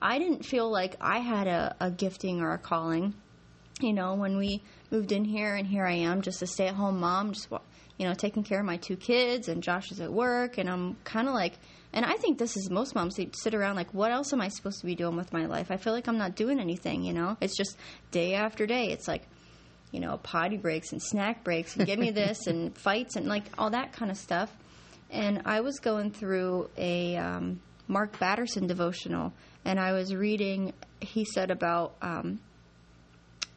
I 0.03 0.19
didn't 0.19 0.45
feel 0.45 0.71
like 0.71 0.97
I 1.01 1.19
had 1.19 1.47
a, 1.47 1.77
a 1.79 1.91
gifting 1.91 2.41
or 2.41 2.53
a 2.53 2.59
calling 2.59 3.15
you 3.83 3.93
know, 3.93 4.15
when 4.15 4.37
we 4.37 4.63
moved 4.91 5.13
in 5.13 5.25
here, 5.25 5.55
and 5.55 5.67
here 5.67 5.85
I 5.87 5.95
am, 5.95 6.23
just 6.23 6.43
a 6.43 6.47
stay 6.47 6.69
at 6.69 6.75
home 6.75 7.01
mom, 7.01 7.33
just, 7.33 7.49
you 7.99 8.07
know, 8.07 8.15
taking 8.15 8.43
care 8.43 8.61
of 8.61 8.67
my 8.67 8.77
two 8.77 8.97
kids, 8.97 9.49
and 9.49 9.63
Josh 9.63 9.91
is 9.93 10.01
at 10.01 10.13
work, 10.13 10.59
and 10.59 10.69
I'm 10.69 10.97
kind 11.05 11.29
of 11.29 11.35
like, 11.35 11.59
and 11.93 12.05
I 12.05 12.15
think 12.15 12.39
this 12.39 12.57
is 12.57 12.71
most 12.71 12.95
moms 12.95 13.17
they 13.17 13.31
sit 13.33 13.55
around 13.55 13.77
like, 13.77 13.93
what 13.93 14.13
else 14.13 14.33
am 14.33 14.41
I 14.41 14.49
supposed 14.49 14.81
to 14.81 14.87
be 14.87 14.95
doing 14.95 15.17
with 15.17 15.33
my 15.33 15.47
life? 15.47 15.71
I 15.71 15.77
feel 15.77 15.93
like 15.93 16.07
I'm 16.07 16.19
not 16.19 16.37
doing 16.37 16.61
anything, 16.61 17.03
you 17.03 17.13
know? 17.13 17.37
It's 17.41 17.57
just 17.57 17.77
day 18.11 18.35
after 18.35 18.67
day. 18.67 18.91
It's 18.93 19.09
like, 19.09 19.23
you 19.91 19.99
know, 20.01 20.19
potty 20.23 20.57
breaks 20.57 20.93
and 20.93 21.03
snack 21.03 21.43
breaks, 21.43 21.77
and 21.77 21.87
give 21.87 21.99
me 21.99 22.11
this, 22.11 22.47
and 22.47 22.77
fights, 22.79 23.17
and 23.17 23.27
like 23.27 23.45
all 23.59 23.71
that 23.71 23.93
kind 23.93 24.11
of 24.11 24.17
stuff. 24.17 24.55
And 25.11 25.43
I 25.45 25.61
was 25.61 25.81
going 25.81 26.13
through 26.13 26.71
a 26.79 27.17
um, 27.17 27.61
Mark 27.89 28.19
Batterson 28.19 28.69
devotional, 28.69 29.33
and 29.65 29.81
I 29.81 29.93
was 29.93 30.15
reading, 30.15 30.73
he 31.01 31.25
said 31.25 31.51
about, 31.51 31.97
um, 32.01 32.39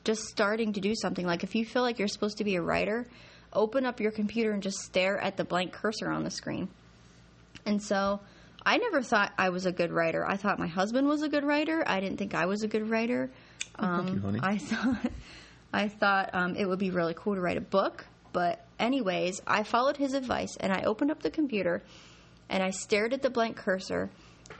just 0.03 0.23
starting 0.23 0.73
to 0.73 0.81
do 0.81 0.95
something. 0.95 1.25
Like 1.25 1.43
if 1.43 1.55
you 1.55 1.65
feel 1.65 1.81
like 1.81 1.99
you're 1.99 2.07
supposed 2.07 2.37
to 2.37 2.43
be 2.43 2.55
a 2.55 2.61
writer, 2.61 3.07
open 3.51 3.85
up 3.85 3.99
your 3.99 4.11
computer 4.11 4.51
and 4.51 4.61
just 4.61 4.79
stare 4.79 5.17
at 5.19 5.37
the 5.37 5.43
blank 5.43 5.71
cursor 5.71 6.09
on 6.09 6.23
the 6.23 6.31
screen. 6.31 6.69
And 7.65 7.81
so 7.81 8.19
I 8.65 8.77
never 8.77 9.01
thought 9.01 9.33
I 9.37 9.49
was 9.49 9.65
a 9.65 9.71
good 9.71 9.91
writer. 9.91 10.25
I 10.27 10.37
thought 10.37 10.59
my 10.59 10.67
husband 10.67 11.07
was 11.07 11.21
a 11.21 11.29
good 11.29 11.43
writer. 11.43 11.83
I 11.85 11.99
didn't 11.99 12.17
think 12.17 12.33
I 12.33 12.45
was 12.45 12.63
a 12.63 12.67
good 12.67 12.89
writer. 12.89 13.29
Um, 13.77 14.07
you, 14.07 14.19
honey. 14.19 14.39
I 14.41 14.57
thought 14.57 15.11
I 15.73 15.87
thought 15.87 16.29
um, 16.33 16.55
it 16.55 16.67
would 16.67 16.79
be 16.79 16.91
really 16.91 17.15
cool 17.15 17.35
to 17.35 17.41
write 17.41 17.57
a 17.57 17.61
book. 17.61 18.05
But 18.31 18.65
anyways, 18.79 19.41
I 19.47 19.63
followed 19.63 19.97
his 19.97 20.13
advice 20.13 20.55
and 20.59 20.71
I 20.71 20.83
opened 20.83 21.11
up 21.11 21.21
the 21.21 21.31
computer 21.31 21.83
and 22.49 22.61
I 22.61 22.71
stared 22.71 23.13
at 23.13 23.21
the 23.21 23.29
blank 23.29 23.57
cursor 23.57 24.09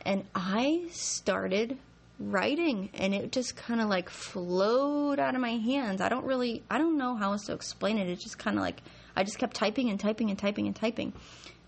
and 0.05 0.25
I 0.33 0.85
started 0.91 1.77
writing 2.19 2.89
and 2.93 3.13
it 3.13 3.31
just 3.31 3.55
kind 3.55 3.81
of 3.81 3.89
like 3.89 4.09
flowed 4.09 5.19
out 5.19 5.35
of 5.35 5.41
my 5.41 5.57
hands. 5.57 6.01
I 6.01 6.09
don't 6.09 6.25
really 6.25 6.63
I 6.69 6.77
don't 6.77 6.97
know 6.97 7.15
how 7.15 7.31
else 7.31 7.45
to 7.45 7.53
explain 7.53 7.97
it. 7.97 8.07
It 8.07 8.19
just 8.19 8.37
kind 8.37 8.57
of 8.57 8.63
like 8.63 8.81
I 9.15 9.23
just 9.23 9.37
kept 9.39 9.55
typing 9.55 9.89
and 9.89 9.99
typing 9.99 10.29
and 10.29 10.39
typing 10.39 10.67
and 10.67 10.75
typing. 10.75 11.13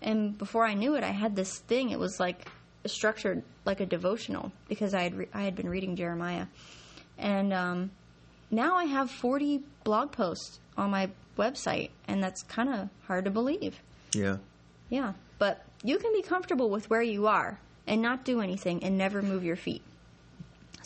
And 0.02 0.36
before 0.36 0.64
I 0.64 0.74
knew 0.74 0.94
it, 0.94 1.04
I 1.04 1.10
had 1.10 1.36
this 1.36 1.58
thing. 1.58 1.90
It 1.90 1.98
was 1.98 2.20
like 2.20 2.46
structured 2.84 3.42
like 3.64 3.80
a 3.80 3.86
devotional 3.86 4.52
because 4.68 4.94
I 4.94 5.02
had 5.02 5.14
re- 5.14 5.28
I 5.34 5.42
had 5.42 5.56
been 5.56 5.68
reading 5.68 5.96
Jeremiah. 5.96 6.46
And 7.18 7.52
um 7.52 7.90
now 8.50 8.76
I 8.76 8.84
have 8.84 9.10
40 9.10 9.62
blog 9.84 10.12
posts 10.12 10.60
on 10.76 10.90
my 10.90 11.10
website, 11.36 11.90
and 12.06 12.22
that's 12.22 12.42
kind 12.42 12.68
of 12.72 12.88
hard 13.06 13.24
to 13.24 13.30
believe. 13.30 13.80
Yeah. 14.12 14.36
Yeah, 14.88 15.14
but 15.38 15.64
you 15.82 15.98
can 15.98 16.12
be 16.12 16.22
comfortable 16.22 16.70
with 16.70 16.88
where 16.88 17.02
you 17.02 17.26
are 17.26 17.58
and 17.86 18.00
not 18.00 18.24
do 18.24 18.40
anything 18.40 18.84
and 18.84 18.96
never 18.96 19.20
move 19.20 19.44
your 19.44 19.56
feet. 19.56 19.82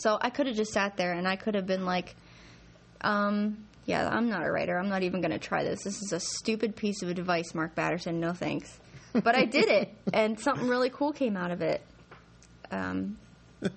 So 0.00 0.18
I 0.20 0.30
could 0.30 0.46
have 0.46 0.56
just 0.56 0.72
sat 0.72 0.96
there 0.96 1.12
and 1.12 1.26
I 1.28 1.36
could 1.36 1.54
have 1.54 1.66
been 1.66 1.84
like, 1.84 2.14
um, 3.02 3.58
yeah, 3.86 4.08
I'm 4.08 4.28
not 4.28 4.44
a 4.46 4.50
writer. 4.50 4.78
I'm 4.78 4.88
not 4.88 5.02
even 5.02 5.20
going 5.20 5.32
to 5.32 5.38
try 5.38 5.64
this. 5.64 5.82
This 5.84 6.00
is 6.02 6.12
a 6.12 6.20
stupid 6.20 6.76
piece 6.76 7.02
of 7.02 7.08
advice, 7.08 7.54
Mark 7.54 7.74
Batterson. 7.74 8.18
No 8.20 8.32
thanks. 8.32 8.78
But 9.12 9.34
I 9.34 9.44
did 9.44 9.68
it, 9.68 9.92
and 10.12 10.38
something 10.38 10.68
really 10.68 10.90
cool 10.90 11.12
came 11.12 11.36
out 11.36 11.50
of 11.50 11.62
it. 11.62 11.82
Um, 12.70 13.18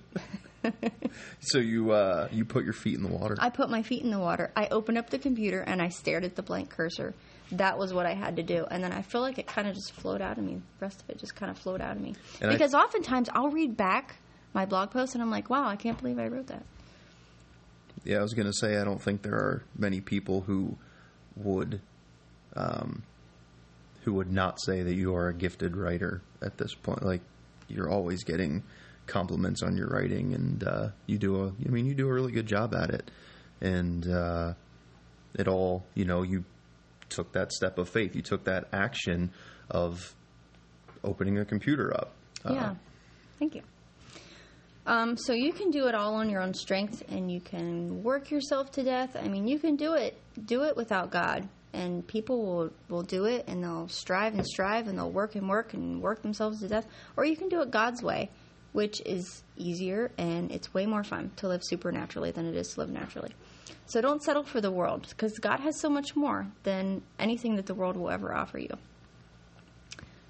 So 1.40 1.58
you 1.58 1.90
uh, 1.92 2.28
you 2.32 2.46
put 2.46 2.64
your 2.64 2.72
feet 2.72 2.96
in 2.96 3.02
the 3.02 3.10
water. 3.14 3.36
I 3.38 3.50
put 3.50 3.68
my 3.68 3.82
feet 3.82 4.02
in 4.02 4.10
the 4.10 4.18
water. 4.18 4.50
I 4.56 4.68
opened 4.68 4.96
up 4.96 5.10
the 5.10 5.18
computer 5.18 5.60
and 5.60 5.82
I 5.82 5.88
stared 5.90 6.24
at 6.24 6.36
the 6.36 6.42
blank 6.42 6.70
cursor. 6.70 7.12
That 7.52 7.76
was 7.76 7.92
what 7.92 8.06
I 8.06 8.14
had 8.14 8.36
to 8.36 8.42
do. 8.42 8.64
And 8.70 8.82
then 8.82 8.90
I 8.90 9.02
feel 9.02 9.20
like 9.20 9.38
it 9.38 9.46
kind 9.46 9.68
of 9.68 9.74
just 9.74 9.92
flowed 9.92 10.22
out 10.22 10.38
of 10.38 10.44
me. 10.44 10.54
The 10.54 10.86
rest 10.86 11.02
of 11.02 11.10
it 11.10 11.18
just 11.18 11.36
kind 11.36 11.50
of 11.50 11.58
flowed 11.58 11.82
out 11.82 11.96
of 11.96 12.02
me. 12.02 12.14
And 12.40 12.50
I- 12.50 12.54
because 12.54 12.72
oftentimes 12.74 13.28
I'll 13.34 13.50
read 13.50 13.76
back 13.76 14.16
my 14.54 14.64
blog 14.64 14.90
post 14.90 15.14
and 15.14 15.22
I'm 15.22 15.30
like, 15.30 15.50
wow, 15.50 15.66
I 15.66 15.76
can't 15.76 15.98
believe 15.98 16.18
I 16.18 16.28
wrote 16.28 16.46
that. 16.46 16.62
Yeah, 18.04 18.18
I 18.18 18.22
was 18.22 18.34
going 18.34 18.46
to 18.46 18.52
say 18.52 18.76
I 18.76 18.84
don't 18.84 19.00
think 19.00 19.22
there 19.22 19.34
are 19.34 19.62
many 19.76 20.00
people 20.00 20.42
who 20.42 20.76
would 21.36 21.80
um, 22.54 23.02
who 24.02 24.14
would 24.14 24.30
not 24.30 24.60
say 24.60 24.82
that 24.82 24.94
you 24.94 25.14
are 25.14 25.28
a 25.28 25.34
gifted 25.34 25.76
writer 25.76 26.22
at 26.42 26.58
this 26.58 26.74
point. 26.74 27.02
Like 27.02 27.22
you're 27.68 27.90
always 27.90 28.22
getting 28.22 28.62
compliments 29.06 29.62
on 29.62 29.76
your 29.76 29.88
writing, 29.88 30.34
and 30.34 30.64
uh, 30.64 30.88
you 31.06 31.18
do 31.18 31.42
a. 31.42 31.48
I 31.48 31.70
mean, 31.70 31.86
you 31.86 31.94
do 31.94 32.08
a 32.08 32.12
really 32.12 32.32
good 32.32 32.46
job 32.46 32.74
at 32.74 32.90
it, 32.90 33.10
and 33.60 34.06
uh, 34.06 34.54
it 35.34 35.48
all. 35.48 35.84
You 35.94 36.04
know, 36.04 36.22
you 36.22 36.44
took 37.08 37.32
that 37.32 37.52
step 37.52 37.78
of 37.78 37.88
faith. 37.88 38.14
You 38.14 38.22
took 38.22 38.44
that 38.44 38.68
action 38.72 39.30
of 39.70 40.14
opening 41.02 41.38
a 41.38 41.44
computer 41.44 41.94
up. 41.94 42.12
Uh, 42.44 42.52
yeah. 42.52 42.74
Thank 43.38 43.54
you. 43.54 43.62
Um, 44.86 45.16
so 45.16 45.32
you 45.32 45.52
can 45.52 45.70
do 45.70 45.86
it 45.86 45.94
all 45.94 46.14
on 46.16 46.28
your 46.28 46.42
own 46.42 46.52
strength, 46.52 47.02
and 47.08 47.30
you 47.30 47.40
can 47.40 48.02
work 48.02 48.30
yourself 48.30 48.70
to 48.72 48.82
death. 48.82 49.16
I 49.16 49.28
mean, 49.28 49.48
you 49.48 49.58
can 49.58 49.76
do 49.76 49.94
it. 49.94 50.20
Do 50.44 50.64
it 50.64 50.76
without 50.76 51.10
God, 51.10 51.48
and 51.72 52.06
people 52.06 52.44
will 52.44 52.70
will 52.88 53.02
do 53.02 53.24
it, 53.24 53.44
and 53.46 53.62
they'll 53.62 53.88
strive 53.88 54.34
and 54.34 54.46
strive, 54.46 54.86
and 54.88 54.98
they'll 54.98 55.10
work 55.10 55.36
and 55.36 55.48
work 55.48 55.72
and 55.72 56.02
work 56.02 56.20
themselves 56.22 56.60
to 56.60 56.68
death. 56.68 56.86
Or 57.16 57.24
you 57.24 57.36
can 57.36 57.48
do 57.48 57.62
it 57.62 57.70
God's 57.70 58.02
way, 58.02 58.28
which 58.72 59.00
is 59.06 59.42
easier 59.56 60.10
and 60.18 60.50
it's 60.50 60.74
way 60.74 60.84
more 60.84 61.04
fun 61.04 61.30
to 61.36 61.46
live 61.46 61.62
supernaturally 61.62 62.32
than 62.32 62.44
it 62.44 62.56
is 62.56 62.70
to 62.74 62.80
live 62.80 62.90
naturally. 62.90 63.32
So 63.86 64.00
don't 64.00 64.22
settle 64.22 64.42
for 64.42 64.60
the 64.60 64.72
world, 64.72 65.06
because 65.08 65.38
God 65.38 65.60
has 65.60 65.80
so 65.80 65.88
much 65.88 66.16
more 66.16 66.46
than 66.64 67.02
anything 67.18 67.56
that 67.56 67.66
the 67.66 67.74
world 67.74 67.96
will 67.96 68.10
ever 68.10 68.34
offer 68.34 68.58
you. 68.58 68.76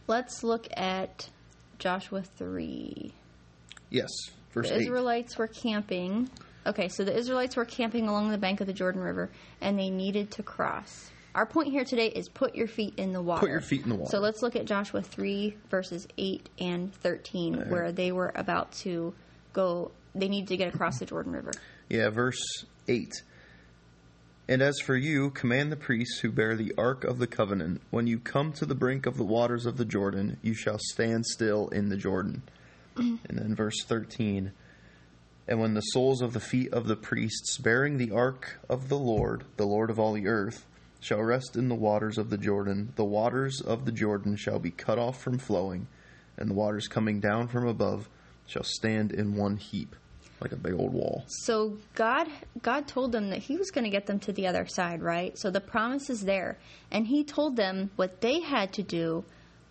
Let's 0.06 0.44
look 0.44 0.68
at 0.76 1.30
Joshua 1.78 2.23
three. 2.23 3.14
Yes. 3.90 4.11
Verse 4.54 4.68
The 4.68 4.76
eight. 4.76 4.82
Israelites 4.82 5.37
were 5.37 5.49
camping. 5.49 6.30
Okay, 6.66 6.88
so 6.88 7.04
the 7.04 7.14
Israelites 7.14 7.56
were 7.56 7.66
camping 7.66 8.08
along 8.08 8.30
the 8.30 8.38
bank 8.38 8.61
of 8.61 8.66
the 8.66 8.73
Jordan 8.73 9.02
River, 9.02 9.28
and 9.61 9.78
they 9.78 9.90
needed 9.90 10.30
to 10.32 10.42
cross. 10.42 11.11
Our 11.34 11.46
point 11.46 11.68
here 11.68 11.84
today 11.84 12.06
is 12.06 12.28
put 12.28 12.54
your 12.54 12.68
feet 12.68 12.94
in 12.96 13.12
the 13.12 13.20
water. 13.20 13.40
Put 13.40 13.50
your 13.50 13.61
feet 13.61 13.82
in 13.82 13.88
the 13.88 13.96
water. 13.96 14.11
So 14.11 14.20
let's 14.20 14.40
look 14.40 14.54
at 14.54 14.66
Joshua 14.66 15.02
3, 15.02 15.56
verses 15.68 16.06
8 16.16 16.49
and 16.61 16.94
13, 16.94 17.56
right. 17.56 17.68
where 17.68 17.92
they 17.92 18.12
were 18.12 18.32
about 18.37 18.70
to 18.82 19.12
go, 19.52 19.90
they 20.14 20.28
needed 20.28 20.49
to 20.49 20.56
get 20.56 20.73
across 20.73 21.00
the 21.00 21.06
Jordan 21.06 21.32
River. 21.32 21.50
Yeah, 21.88 22.08
verse 22.11 22.64
8. 22.87 23.12
And 24.46 24.62
as 24.62 24.78
for 24.78 24.96
you, 24.96 25.30
command 25.30 25.73
the 25.73 25.76
priests 25.76 26.20
who 26.20 26.30
bear 26.30 26.54
the 26.54 26.73
ark 26.78 27.02
of 27.02 27.18
the 27.18 27.26
covenant, 27.26 27.80
when 27.90 28.06
you 28.06 28.18
come 28.18 28.52
to 28.52 28.66
the 28.66 28.75
brink 28.75 29.06
of 29.06 29.16
the 29.16 29.25
waters 29.25 29.66
of 29.66 29.76
the 29.76 29.84
Jordan, 29.84 30.38
you 30.40 30.54
shall 30.54 30.78
stand 30.78 31.26
still 31.26 31.68
in 31.68 31.88
the 31.88 31.96
Jordan. 31.96 32.42
and 32.96 33.20
then 33.28 33.54
verse 33.54 33.82
13. 33.84 34.52
And 35.46 35.60
when 35.60 35.74
the 35.74 35.80
soles 35.80 36.22
of 36.22 36.32
the 36.32 36.40
feet 36.40 36.72
of 36.72 36.86
the 36.86 36.96
priests 36.96 37.58
bearing 37.58 37.98
the 37.98 38.12
ark 38.12 38.58
of 38.68 38.88
the 38.88 38.98
Lord, 38.98 39.44
the 39.56 39.66
Lord 39.66 39.90
of 39.90 39.98
all 39.98 40.14
the 40.14 40.26
earth, 40.26 40.66
shall 41.00 41.22
rest 41.22 41.54
in 41.54 41.68
the 41.68 41.74
waters 41.74 42.16
of 42.16 42.30
the 42.30 42.38
Jordan, 42.38 42.92
the 42.96 43.04
waters 43.04 43.60
of 43.60 43.84
the 43.84 43.92
Jordan 43.92 44.36
shall 44.36 44.58
be 44.58 44.70
cut 44.70 44.98
off 44.98 45.20
from 45.20 45.38
flowing, 45.38 45.86
and 46.38 46.48
the 46.48 46.54
waters 46.54 46.88
coming 46.88 47.20
down 47.20 47.46
from 47.46 47.68
above 47.68 48.08
shall 48.46 48.64
stand 48.64 49.12
in 49.12 49.36
one 49.36 49.58
heap, 49.58 49.94
like 50.40 50.52
a 50.52 50.56
big 50.56 50.72
old 50.72 50.94
wall. 50.94 51.24
So 51.28 51.76
God 51.94 52.28
God 52.62 52.88
told 52.88 53.12
them 53.12 53.28
that 53.30 53.40
he 53.40 53.58
was 53.58 53.70
going 53.70 53.84
to 53.84 53.90
get 53.90 54.06
them 54.06 54.18
to 54.20 54.32
the 54.32 54.46
other 54.46 54.66
side, 54.66 55.02
right? 55.02 55.36
So 55.38 55.50
the 55.50 55.60
promise 55.60 56.08
is 56.08 56.22
there. 56.22 56.56
And 56.90 57.06
he 57.06 57.22
told 57.22 57.56
them 57.56 57.90
what 57.96 58.22
they 58.22 58.40
had 58.40 58.72
to 58.74 58.82
do 58.82 59.24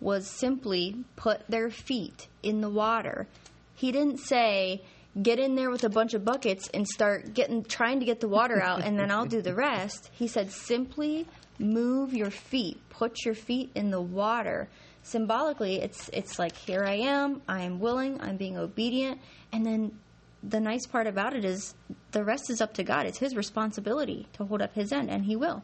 was 0.04 0.28
simply 0.28 0.94
put 1.16 1.40
their 1.48 1.70
feet 1.70 2.28
in 2.42 2.60
the 2.60 2.68
water. 2.68 3.26
He 3.74 3.90
didn't 3.90 4.18
say 4.18 4.82
get 5.20 5.38
in 5.38 5.54
there 5.54 5.70
with 5.70 5.84
a 5.84 5.88
bunch 5.88 6.12
of 6.12 6.24
buckets 6.24 6.68
and 6.74 6.86
start 6.86 7.32
getting 7.34 7.64
trying 7.64 8.00
to 8.00 8.06
get 8.06 8.20
the 8.20 8.28
water 8.28 8.60
out 8.60 8.82
and 8.82 8.98
then 8.98 9.10
I'll 9.10 9.26
do 9.26 9.40
the 9.40 9.54
rest. 9.54 10.10
He 10.12 10.28
said 10.28 10.52
simply 10.52 11.26
move 11.58 12.12
your 12.12 12.30
feet. 12.30 12.78
Put 12.90 13.24
your 13.24 13.34
feet 13.34 13.70
in 13.74 13.90
the 13.90 14.00
water. 14.00 14.68
Symbolically, 15.02 15.80
it's 15.80 16.10
it's 16.12 16.38
like 16.38 16.56
here 16.56 16.84
I 16.84 16.94
am, 16.94 17.42
I 17.48 17.62
am 17.62 17.80
willing, 17.80 18.20
I'm 18.20 18.36
being 18.36 18.56
obedient, 18.56 19.20
and 19.52 19.64
then 19.64 19.98
the 20.46 20.60
nice 20.60 20.86
part 20.86 21.06
about 21.06 21.34
it 21.34 21.44
is 21.44 21.74
the 22.12 22.22
rest 22.24 22.50
is 22.50 22.60
up 22.60 22.74
to 22.74 22.84
God. 22.84 23.06
It's 23.06 23.18
His 23.18 23.34
responsibility 23.34 24.26
to 24.34 24.44
hold 24.44 24.62
up 24.62 24.74
His 24.74 24.92
end, 24.92 25.10
and 25.10 25.24
He 25.24 25.36
will. 25.36 25.62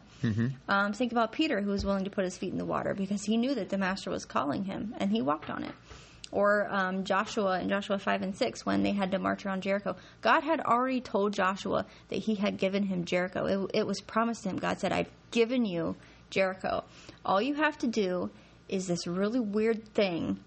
Um, 0.67 0.93
think 0.93 1.11
about 1.11 1.31
Peter, 1.31 1.61
who 1.61 1.69
was 1.69 1.85
willing 1.85 2.03
to 2.05 2.09
put 2.09 2.23
his 2.25 2.37
feet 2.37 2.51
in 2.51 2.57
the 2.57 2.65
water 2.65 2.93
because 2.93 3.23
he 3.23 3.37
knew 3.37 3.55
that 3.55 3.69
the 3.69 3.77
Master 3.77 4.09
was 4.09 4.25
calling 4.25 4.63
him, 4.65 4.93
and 4.99 5.11
he 5.11 5.21
walked 5.21 5.49
on 5.49 5.63
it. 5.63 5.71
Or 6.31 6.67
um, 6.71 7.03
Joshua 7.03 7.59
in 7.59 7.67
Joshua 7.67 7.99
5 7.99 8.21
and 8.21 8.37
6, 8.37 8.65
when 8.65 8.83
they 8.83 8.93
had 8.93 9.11
to 9.11 9.19
march 9.19 9.45
around 9.45 9.63
Jericho. 9.63 9.97
God 10.21 10.43
had 10.43 10.61
already 10.61 11.01
told 11.01 11.33
Joshua 11.33 11.85
that 12.09 12.19
He 12.19 12.35
had 12.35 12.57
given 12.57 12.83
him 12.83 13.03
Jericho. 13.03 13.45
It, 13.45 13.79
it 13.79 13.87
was 13.87 13.99
promised 13.99 14.43
to 14.43 14.49
him. 14.49 14.57
God 14.57 14.79
said, 14.79 14.93
I've 14.93 15.09
given 15.31 15.65
you 15.65 15.97
Jericho. 16.29 16.85
All 17.25 17.41
you 17.41 17.55
have 17.55 17.77
to 17.79 17.87
do 17.87 18.29
is 18.69 18.87
this 18.87 19.05
really 19.07 19.41
weird 19.41 19.93
thing 19.93 20.39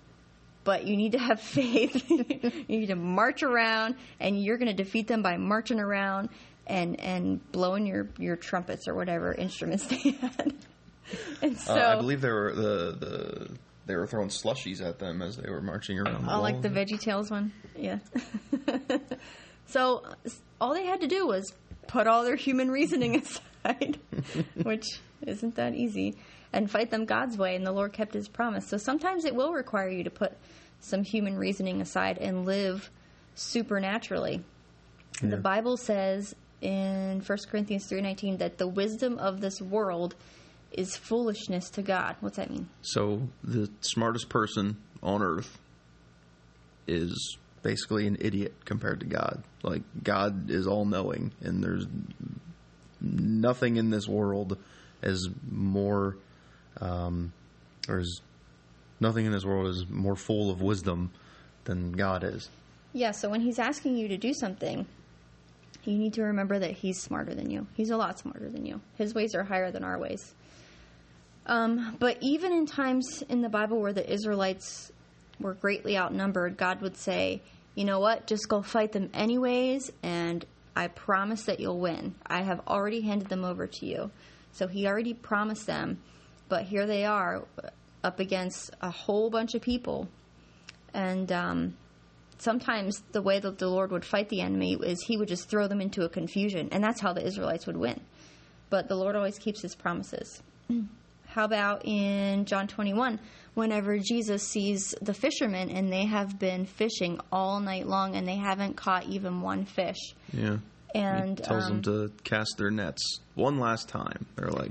but 0.65 0.87
you 0.87 0.97
need 0.97 1.13
to 1.13 1.19
have 1.19 1.41
faith. 1.59 2.11
you 2.11 2.65
need 2.69 2.87
to 2.87 2.97
march 2.97 3.43
around, 3.43 3.95
and 4.21 4.43
you're 4.43 4.59
going 4.59 4.75
to 4.75 4.83
defeat 4.83 5.07
them 5.07 5.23
by 5.23 5.37
marching 5.37 5.79
around 5.81 6.29
and 6.67 6.99
and 7.01 7.53
blowing 7.53 7.87
your 7.87 8.09
your 8.19 8.37
trumpets 8.37 8.89
or 8.89 8.95
whatever 8.95 9.33
instruments 9.35 9.87
they 9.89 9.97
had. 10.13 10.55
and 11.43 11.59
so, 11.59 11.75
Uh, 11.75 11.93
I 11.93 11.97
believe 11.97 12.21
they 12.23 12.33
were 12.33 12.55
the, 12.55 12.97
the 12.99 13.49
they 13.87 13.97
were 13.97 14.07
throwing 14.07 14.29
slushies 14.31 14.81
at 14.83 14.99
them 14.99 15.21
as 15.21 15.37
they 15.37 15.51
were 15.51 15.61
marching 15.61 15.99
around. 15.99 16.27
Oh, 16.29 16.41
like 16.41 16.63
the 16.63 16.71
Veggie 16.71 16.99
Tales 16.99 17.31
one, 17.31 17.53
yeah. 17.77 17.99
so 19.67 20.03
all 20.61 20.73
they 20.75 20.87
had 20.87 21.01
to 21.03 21.07
do 21.07 21.27
was 21.27 21.53
put 21.87 22.07
all 22.07 22.25
their 22.25 22.37
human 22.37 22.71
reasoning 22.71 23.17
aside, 23.17 23.99
which 24.63 24.87
isn't 25.27 25.57
that 25.57 25.75
easy, 25.75 26.17
and 26.55 26.71
fight 26.71 26.91
them 26.91 27.05
God's 27.05 27.37
way. 27.37 27.57
And 27.57 27.67
the 27.67 27.73
Lord 27.73 27.93
kept 27.93 28.15
His 28.15 28.29
promise. 28.29 28.67
So 28.67 28.79
sometimes 28.79 29.25
it 29.25 29.35
will 29.35 29.53
require 29.53 29.91
you 29.91 30.05
to 30.05 30.11
put 30.11 30.33
some 30.81 31.03
human 31.03 31.37
reasoning 31.37 31.81
aside 31.81 32.19
and 32.19 32.47
live 32.47 32.91
supernaturally. 33.35 34.43
The 35.21 35.37
Bible 35.37 35.77
says 35.77 36.35
in 36.61 37.21
1 37.21 37.39
Corinthians 37.51 37.87
3:19 37.87 38.39
that 38.39 38.59
the 38.59 38.67
wisdom 38.67 39.19
of 39.19 39.41
this 39.41 39.61
world 39.61 40.15
is 40.73 40.97
foolishness 40.97 41.71
to 41.71 41.83
God. 41.83 42.17
What's 42.21 42.37
that 42.37 42.51
mean? 42.51 42.69
So 42.83 43.29
the 43.43 43.71
smartest 43.81 44.29
person 44.29 44.77
on 45.03 45.23
earth 45.23 45.59
is 46.87 47.37
basically 47.63 48.07
an 48.07 48.17
idiot 48.21 48.55
compared 48.65 49.01
to 49.01 49.07
God. 49.07 49.43
Like 49.63 49.83
God 50.03 50.51
is 50.51 50.67
all 50.67 50.85
knowing, 50.85 51.33
and 51.41 51.63
there's 51.63 51.87
nothing 53.01 53.77
in 53.77 53.91
this 53.91 54.09
world 54.09 54.59
as 55.03 55.29
more, 55.51 56.17
um, 56.81 57.33
or 57.89 58.03
nothing 59.01 59.27
in 59.27 59.33
this 59.33 59.45
world 59.45 59.69
is 59.69 59.87
more 59.89 60.17
full 60.17 60.51
of 60.51 60.61
wisdom 60.61 61.11
than 61.65 61.93
God 61.93 62.25
is. 62.25 62.49
Yeah, 62.93 63.11
so 63.11 63.29
when 63.29 63.41
he's 63.41 63.59
asking 63.59 63.97
you 63.97 64.09
to 64.09 64.17
do 64.17 64.33
something, 64.33 64.87
you 65.85 65.99
need 65.99 66.15
to 66.15 66.23
remember 66.23 66.59
that 66.59 66.73
he's 66.73 67.01
smarter 67.01 67.35
than 67.35 67.51
you. 67.51 67.67
He's 67.75 67.91
a 67.91 67.97
lot 67.97 68.19
smarter 68.19 68.49
than 68.49 68.65
you. 68.65 68.81
His 68.97 69.15
ways 69.15 69.35
are 69.35 69.45
higher 69.45 69.71
than 69.71 69.85
our 69.85 69.99
ways. 69.99 70.33
Um, 71.47 71.97
but 71.99 72.19
even 72.21 72.53
in 72.53 72.67
times 72.67 73.23
in 73.29 73.43
the 73.43 73.49
Bible 73.49 73.81
where 73.81 73.93
the 73.93 74.11
Israelites 74.11 74.91
were 75.41 75.55
greatly 75.55 75.99
outnumbered, 75.99 76.57
God 76.57 76.81
would 76.81 76.97
say, 76.97 77.43
you 77.75 77.85
know 77.85 77.99
what, 77.99 78.27
just 78.27 78.49
go 78.49 78.63
fight 78.63 78.93
them 78.93 79.11
anyways, 79.13 79.91
and 80.03 80.45
I 80.77 80.89
promise 80.89 81.45
that 81.45 81.61
you'll 81.61 81.81
win. 81.81 82.15
I 82.27 82.43
have 82.43 82.61
already 82.67 83.03
handed 83.03 83.29
them 83.29 83.45
over 83.45 83.67
to 83.67 83.87
you. 83.87 84.11
So 84.53 84.69
he 84.69 84.87
already 84.87 85.15
promised 85.15 85.67
them, 85.67 85.99
but 86.49 86.65
here 86.65 86.87
they 86.87 87.05
are 87.05 87.45
up 88.03 88.21
against 88.21 88.71
a 88.81 88.91
whole 88.91 89.31
bunch 89.31 89.55
of 89.55 89.63
people. 89.63 90.09
And 90.93 91.31
um, 91.33 91.77
sometimes 92.39 93.03
the 93.13 93.23
way 93.23 93.41
that 93.41 93.59
the 93.59 93.69
Lord 93.69 93.91
would 93.91 94.05
fight 94.05 94.29
the 94.29 94.41
enemy 94.41 94.75
is 94.75 95.03
he 95.03 95.17
would 95.17 95.29
just 95.29 95.49
throw 95.49 95.67
them 95.67 95.81
into 95.81 96.05
a 96.05 96.09
confusion, 96.09 96.69
and 96.71 96.85
that's 96.85 97.01
how 97.01 97.13
the 97.13 97.25
Israelites 97.25 97.67
would 97.67 97.77
win. 97.77 98.01
But 98.71 98.89
the 98.89 98.97
Lord 98.97 99.17
always 99.17 99.39
keeps 99.39 99.63
his 99.63 99.75
promises. 99.75 100.43
How 101.27 101.47
about 101.47 101.85
in 101.85 102.45
John 102.45 102.69
21, 102.69 103.19
whenever 103.55 103.99
Jesus 103.99 104.47
sees 104.47 104.95
the 105.03 105.13
fishermen 105.13 105.69
and 105.69 105.93
they 105.93 106.05
have 106.05 106.39
been 106.39 106.65
fishing 106.65 107.19
all 107.33 107.59
night 107.59 107.89
long 107.89 108.15
and 108.15 108.27
they 108.27 108.37
haven't 108.37 108.77
caught 108.77 109.07
even 109.07 109.41
one 109.41 109.65
fish? 109.65 110.15
Yeah. 110.33 110.59
And 110.95 111.41
he 111.41 111.45
tells 111.45 111.65
um, 111.65 111.83
them 111.83 111.83
to 111.83 112.13
cast 112.23 112.55
their 112.57 112.71
nets 112.71 113.19
one 113.35 113.59
last 113.59 113.89
time. 113.89 114.27
They're 114.37 114.51
like, 114.51 114.71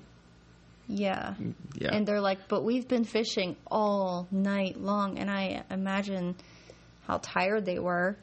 Yeah. 0.95 1.33
yeah. 1.75 1.89
And 1.93 2.07
they're 2.07 2.21
like, 2.21 2.47
but 2.47 2.63
we've 2.63 2.87
been 2.87 3.03
fishing 3.03 3.55
all 3.69 4.27
night 4.31 4.79
long. 4.79 5.17
And 5.17 5.29
I 5.29 5.63
imagine 5.71 6.35
how 7.07 7.17
tired 7.17 7.65
they 7.65 7.79
were. 7.79 8.15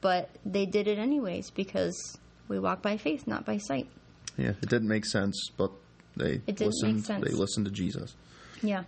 But 0.00 0.30
they 0.46 0.64
did 0.64 0.86
it 0.88 0.98
anyways 0.98 1.50
because 1.50 2.16
we 2.46 2.58
walk 2.58 2.82
by 2.82 2.96
faith, 2.96 3.26
not 3.26 3.44
by 3.44 3.58
sight. 3.58 3.88
yeah, 4.36 4.50
it 4.50 4.68
didn't 4.68 4.88
make 4.88 5.04
sense, 5.04 5.50
but 5.56 5.70
they 6.16 6.40
It 6.46 6.56
didn't 6.56 6.60
make 6.60 6.66
listened. 6.94 7.04
sense. 7.04 7.24
They 7.26 7.34
listened 7.34 7.66
to 7.66 7.72
Jesus. 7.72 8.14
Yeah. 8.62 8.84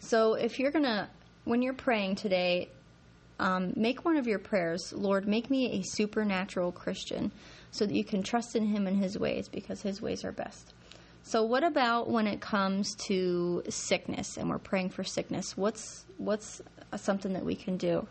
So 0.00 0.34
if 0.34 0.58
you're 0.58 0.72
going 0.72 0.84
to, 0.84 1.08
when 1.44 1.62
you're 1.62 1.74
praying 1.74 2.16
today, 2.16 2.68
um, 3.40 3.72
make 3.76 4.04
one 4.04 4.16
of 4.16 4.26
your 4.26 4.40
prayers, 4.40 4.92
Lord, 4.92 5.26
make 5.28 5.48
me 5.48 5.78
a 5.78 5.82
supernatural 5.96 6.72
Christian 6.72 7.30
so 7.70 7.86
that 7.86 7.94
you 7.94 8.04
can 8.04 8.22
trust 8.24 8.56
in 8.56 8.66
Him 8.66 8.86
and 8.88 8.96
His 9.02 9.16
ways 9.16 9.48
because 9.48 9.80
His 9.80 10.02
ways 10.02 10.24
are 10.24 10.32
best. 10.32 10.74
So 11.28 11.42
what 11.42 11.62
about 11.62 12.08
when 12.08 12.26
it 12.26 12.40
comes 12.40 12.94
to 13.08 13.62
sickness 13.68 14.38
and 14.38 14.48
we're 14.48 14.56
praying 14.56 14.88
for 14.88 15.04
sickness? 15.04 15.58
What's 15.58 16.06
what's 16.16 16.62
something 16.96 17.34
that 17.34 17.44
we 17.44 17.54
can 17.54 17.76
do? 17.76 18.06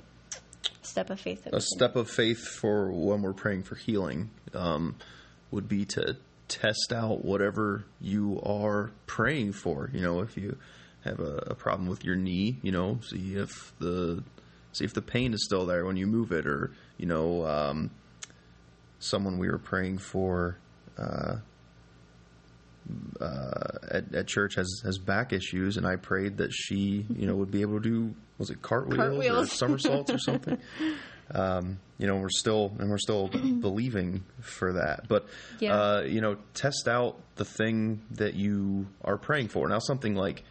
Step 0.83 1.09
of 1.09 1.19
faith. 1.19 1.43
That 1.43 1.55
A 1.55 1.61
step 1.61 1.95
of 1.95 2.11
faith 2.11 2.47
for 2.47 2.91
when 2.91 3.23
we're 3.23 3.33
praying 3.33 3.63
for 3.63 3.73
healing 3.73 4.29
um, 4.53 4.97
would 5.49 5.67
be 5.67 5.83
to 5.85 6.17
test 6.47 6.93
out 6.93 7.25
whatever 7.25 7.85
you 7.99 8.39
are 8.43 8.91
praying 9.07 9.53
for. 9.53 9.89
You 9.91 10.01
know, 10.01 10.19
if 10.19 10.37
you 10.37 10.55
have 11.03 11.19
a, 11.19 11.37
a 11.47 11.55
problem 11.55 11.89
with 11.89 12.05
your 12.05 12.15
knee, 12.15 12.59
you 12.61 12.71
know, 12.71 12.99
see 13.01 13.33
if 13.33 13.73
the 13.79 14.23
see 14.73 14.85
if 14.85 14.93
the 14.93 15.01
pain 15.01 15.33
is 15.33 15.43
still 15.43 15.65
there 15.65 15.85
when 15.85 15.97
you 15.97 16.05
move 16.05 16.31
it, 16.31 16.45
or 16.45 16.71
you 16.97 17.07
know, 17.07 17.47
um, 17.47 17.89
someone 18.99 19.39
we 19.39 19.49
were 19.49 19.57
praying 19.57 19.97
for. 19.97 20.59
Uh, 20.99 21.37
uh, 23.21 23.77
at, 23.91 24.13
at 24.15 24.27
church 24.27 24.55
has, 24.55 24.81
has 24.83 24.97
back 24.97 25.33
issues, 25.33 25.77
and 25.77 25.85
I 25.85 25.95
prayed 25.95 26.37
that 26.37 26.51
she, 26.53 27.05
you 27.15 27.27
know, 27.27 27.35
would 27.35 27.51
be 27.51 27.61
able 27.61 27.81
to 27.81 27.89
do 27.89 28.15
was 28.37 28.49
it 28.51 28.61
cartwheels, 28.61 28.99
or 28.99 29.03
Cartwheels. 29.09 29.51
somersaults 29.51 30.11
or 30.11 30.19
something. 30.19 30.57
um, 31.33 31.79
you 31.97 32.05
know, 32.07 32.17
we're 32.17 32.29
still 32.29 32.71
and 32.79 32.89
we're 32.89 32.97
still 32.99 33.27
believing 33.59 34.23
for 34.41 34.73
that. 34.73 35.07
But 35.07 35.25
Yeah. 35.59 35.73
uh, 35.75 36.01
you 36.01 36.21
know, 36.21 36.37
test 36.53 36.87
out 36.87 37.19
the 37.35 37.45
thing 37.45 38.01
that 38.11 38.35
you 38.35 38.87
are 39.03 39.17
praying 39.17 39.47
for. 39.49 39.67
Now, 39.67 39.79
something 39.79 40.15
like 40.15 40.43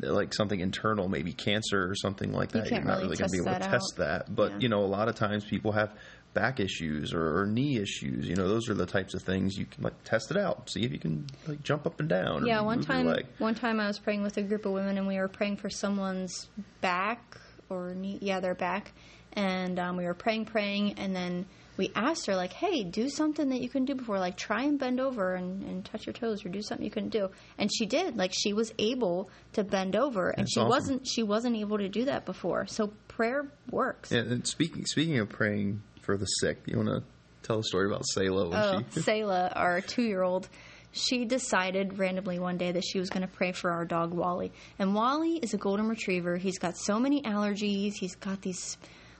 like 0.00 0.34
something 0.34 0.60
internal, 0.60 1.08
maybe 1.08 1.32
cancer 1.32 1.88
or 1.88 1.94
something 1.94 2.32
like 2.32 2.52
that. 2.52 2.68
can't 2.68 2.72
You're 2.72 2.80
not 2.84 2.98
really 2.98 3.04
really 3.04 3.16
going 3.16 3.30
to 3.30 3.42
be 3.42 3.48
able 3.50 3.60
to 3.60 3.68
test 3.68 3.94
that. 3.98 4.34
But 4.34 4.52
Yeah. 4.52 4.58
you 4.60 4.68
know, 4.68 4.84
a 4.84 4.86
lot 4.86 5.08
of 5.08 5.14
times 5.14 5.44
people 5.44 5.72
have 5.72 5.92
back 6.34 6.58
issues 6.58 7.14
or, 7.14 7.40
or 7.42 7.46
knee 7.46 7.76
issues. 7.76 8.26
You 8.28 8.34
know, 8.34 8.48
those 8.48 8.68
are 8.68 8.74
the 8.74 8.86
types 8.86 9.14
of 9.14 9.22
things 9.22 9.56
you 9.56 9.66
can 9.66 9.84
like 9.84 10.02
test 10.04 10.30
it 10.32 10.36
out, 10.36 10.68
see 10.68 10.82
if 10.84 10.92
you 10.92 10.98
can 10.98 11.26
like 11.46 11.62
jump 11.62 11.86
up 11.86 12.00
and 12.00 12.08
down. 12.08 12.42
or 12.42 12.46
Yeah, 12.46 12.60
one 12.60 12.82
time, 12.82 13.06
one 13.38 13.54
time 13.54 13.78
I 13.78 13.86
was 13.86 13.98
praying 14.00 14.22
with 14.22 14.36
a 14.36 14.42
group 14.42 14.66
of 14.66 14.72
women, 14.72 14.98
and 14.98 15.06
we 15.06 15.16
were 15.18 15.28
praying 15.28 15.58
for 15.58 15.70
someone's 15.70 16.48
back 16.80 17.38
or 17.70 17.94
knee, 17.94 18.18
yeah, 18.20 18.40
their 18.40 18.54
back, 18.56 18.92
and 19.32 19.78
um, 19.78 19.96
we 19.96 20.04
were 20.04 20.14
praying, 20.14 20.46
praying, 20.46 20.94
and 20.98 21.14
then 21.14 21.46
we 21.76 21.90
asked 21.94 22.26
her 22.26 22.36
like, 22.36 22.52
"Hey, 22.52 22.84
do 22.84 23.08
something 23.08 23.48
that 23.50 23.60
you 23.60 23.68
couldn't 23.68 23.86
do 23.86 23.94
before, 23.94 24.18
like 24.18 24.36
try 24.36 24.62
and 24.62 24.78
bend 24.78 25.00
over 25.00 25.34
and, 25.34 25.62
and 25.64 25.84
touch 25.84 26.06
your 26.06 26.12
toes, 26.12 26.44
or 26.44 26.48
do 26.48 26.62
something 26.62 26.84
you 26.84 26.90
couldn't 26.90 27.10
do." 27.10 27.30
And 27.58 27.70
she 27.72 27.86
did, 27.86 28.16
like 28.16 28.32
she 28.32 28.52
was 28.52 28.72
able 28.78 29.30
to 29.54 29.64
bend 29.64 29.96
over, 29.96 30.30
and 30.30 30.42
That's 30.44 30.52
she 30.54 30.60
awesome. 30.60 30.68
wasn't 30.70 31.06
she 31.08 31.22
wasn't 31.22 31.56
able 31.56 31.78
to 31.78 31.88
do 31.88 32.04
that 32.06 32.24
before. 32.24 32.66
So 32.66 32.92
prayer 33.08 33.48
works. 33.70 34.12
And, 34.12 34.30
and 34.30 34.46
speaking 34.46 34.86
speaking 34.86 35.18
of 35.18 35.28
praying 35.28 35.82
for 36.02 36.16
the 36.16 36.26
sick, 36.26 36.58
you 36.66 36.76
want 36.76 36.88
to 36.88 37.02
tell 37.42 37.58
a 37.58 37.64
story 37.64 37.86
about 37.86 38.04
Selah 38.06 38.50
Oh, 38.52 38.82
she 38.94 39.00
Selah, 39.02 39.52
our 39.54 39.80
two 39.80 40.02
year 40.02 40.22
old, 40.22 40.48
she 40.92 41.24
decided 41.24 41.98
randomly 41.98 42.38
one 42.38 42.56
day 42.56 42.72
that 42.72 42.84
she 42.84 42.98
was 42.98 43.10
going 43.10 43.22
to 43.22 43.32
pray 43.32 43.52
for 43.52 43.70
our 43.70 43.84
dog 43.84 44.12
Wally. 44.14 44.52
And 44.78 44.94
Wally 44.94 45.38
is 45.38 45.54
a 45.54 45.58
golden 45.58 45.88
retriever. 45.88 46.36
He's 46.36 46.58
got 46.58 46.76
so 46.76 46.98
many 46.98 47.22
allergies. 47.22 47.94
He's 47.98 48.14
got 48.14 48.42
these 48.42 48.78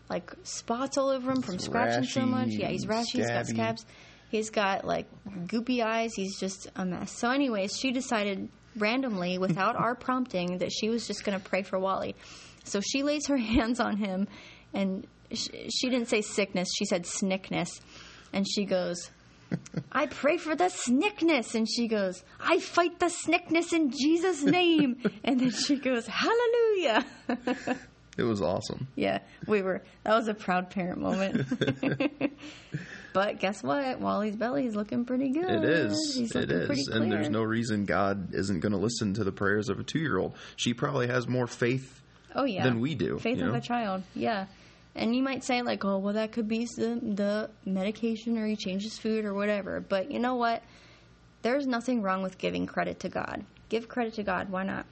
like 0.09 0.33
spots 0.43 0.99
all 0.99 1.09
over 1.11 1.31
him 1.31 1.43
from 1.43 1.59
scratching 1.59 2.05
so 2.05 2.21
much. 2.27 2.49
Yeah, 2.51 2.69
he's 2.69 2.87
rashy. 2.87 3.13
He's 3.13 3.27
got 3.29 3.47
scabs. 3.47 3.87
He's 4.31 4.51
got 4.51 4.85
like 4.85 5.07
goopy 5.47 5.83
eyes. 5.83 6.13
He's 6.15 6.39
just 6.39 6.69
a 6.77 6.85
mess. 6.85 7.13
So, 7.13 7.31
anyways, 7.31 7.77
she 7.77 7.93
decided 7.93 8.49
randomly, 8.77 9.39
without 9.39 9.77
our 9.77 9.95
prompting, 9.95 10.59
that 10.59 10.73
she 10.73 10.89
was 10.89 11.07
just 11.07 11.25
going 11.25 11.39
to 11.39 11.45
pray 11.45 11.63
for 11.63 11.79
Wally. 11.79 12.17
So 12.65 12.81
she 12.81 13.03
lays 13.03 13.27
her 13.29 13.37
hands 13.55 13.81
on 13.81 13.97
him, 13.97 14.29
and 14.73 15.07
sh- 15.33 15.49
she 15.73 15.89
didn't 15.89 16.09
say 16.09 16.21
sickness. 16.23 16.69
She 16.77 16.85
said 16.85 17.05
snickness. 17.05 17.81
And 18.33 18.47
she 18.49 18.65
goes, 18.65 19.11
I 19.93 20.07
pray 20.07 20.39
for 20.39 20.57
the 20.57 20.69
snickness. 20.69 21.55
And 21.55 21.69
she 21.71 21.87
goes, 21.87 22.25
I 22.41 22.59
fight 22.59 22.99
the 22.99 23.11
snickness 23.11 23.73
in 23.73 23.91
Jesus' 23.91 24.43
name. 24.43 24.97
and 25.25 25.39
then 25.39 25.51
she 25.51 25.77
goes, 25.77 26.07
Hallelujah. 26.07 27.05
It 28.17 28.23
was 28.23 28.41
awesome. 28.41 28.87
yeah, 28.95 29.21
we 29.47 29.63
were, 29.63 29.83
that 30.05 30.15
was 30.15 30.29
a 30.29 30.35
proud 30.35 30.71
parent 30.71 31.01
moment. 31.01 31.47
but 33.13 33.41
guess 33.41 33.63
what? 33.63 34.01
Wally's 34.01 34.37
belly 34.37 34.67
is 34.67 34.77
looking 34.77 35.05
pretty 35.05 35.31
good. 35.31 35.51
It 35.51 35.65
is. 35.65 36.35
It 36.35 36.49
looking. 36.49 36.93
And 36.93 37.11
there's 37.11 37.31
no 37.31 37.43
reason 37.43 37.85
God 37.85 38.35
isn't 38.35 38.61
going 38.61 38.73
to 38.73 38.79
listen 38.79 39.15
to 39.15 39.25
the 39.25 39.33
prayers 39.33 39.69
of 39.69 39.81
a 39.81 39.83
two 39.83 39.99
year 39.99 40.19
old. 40.19 40.37
She 40.57 40.75
probably 40.75 41.09
has 41.09 41.27
more 41.27 41.47
faith 41.47 42.01
oh, 42.35 42.45
yeah. 42.45 42.65
than 42.65 42.81
we 42.81 42.95
do. 42.95 43.19
Faith 43.19 43.41
of 43.41 43.49
know? 43.49 43.55
a 43.55 43.61
child, 43.61 44.03
yeah. 44.15 44.47
And 44.95 45.15
you 45.15 45.23
might 45.23 45.43
say 45.43 45.63
like, 45.63 45.85
oh, 45.85 45.99
well, 45.99 46.15
that 46.15 46.33
could 46.33 46.49
be 46.49 46.67
the, 46.67 47.01
the 47.03 47.51
medication, 47.69 48.39
or 48.39 48.47
he 48.47 48.55
changes 48.55 48.97
food, 48.97 49.25
or 49.25 49.35
whatever. 49.35 49.81
But 49.81 50.13
you 50.13 50.21
know 50.21 50.37
what? 50.37 50.63
There's 51.43 51.67
nothing 51.67 52.01
wrong 52.01 52.23
with 52.23 52.39
giving 52.39 52.67
credit 52.67 53.01
to 53.01 53.09
God. 53.09 53.45
Give 53.69 53.89
credit 53.89 54.15
to 54.15 54.23
God. 54.23 54.51
Why 54.51 54.63
not? 54.63 54.87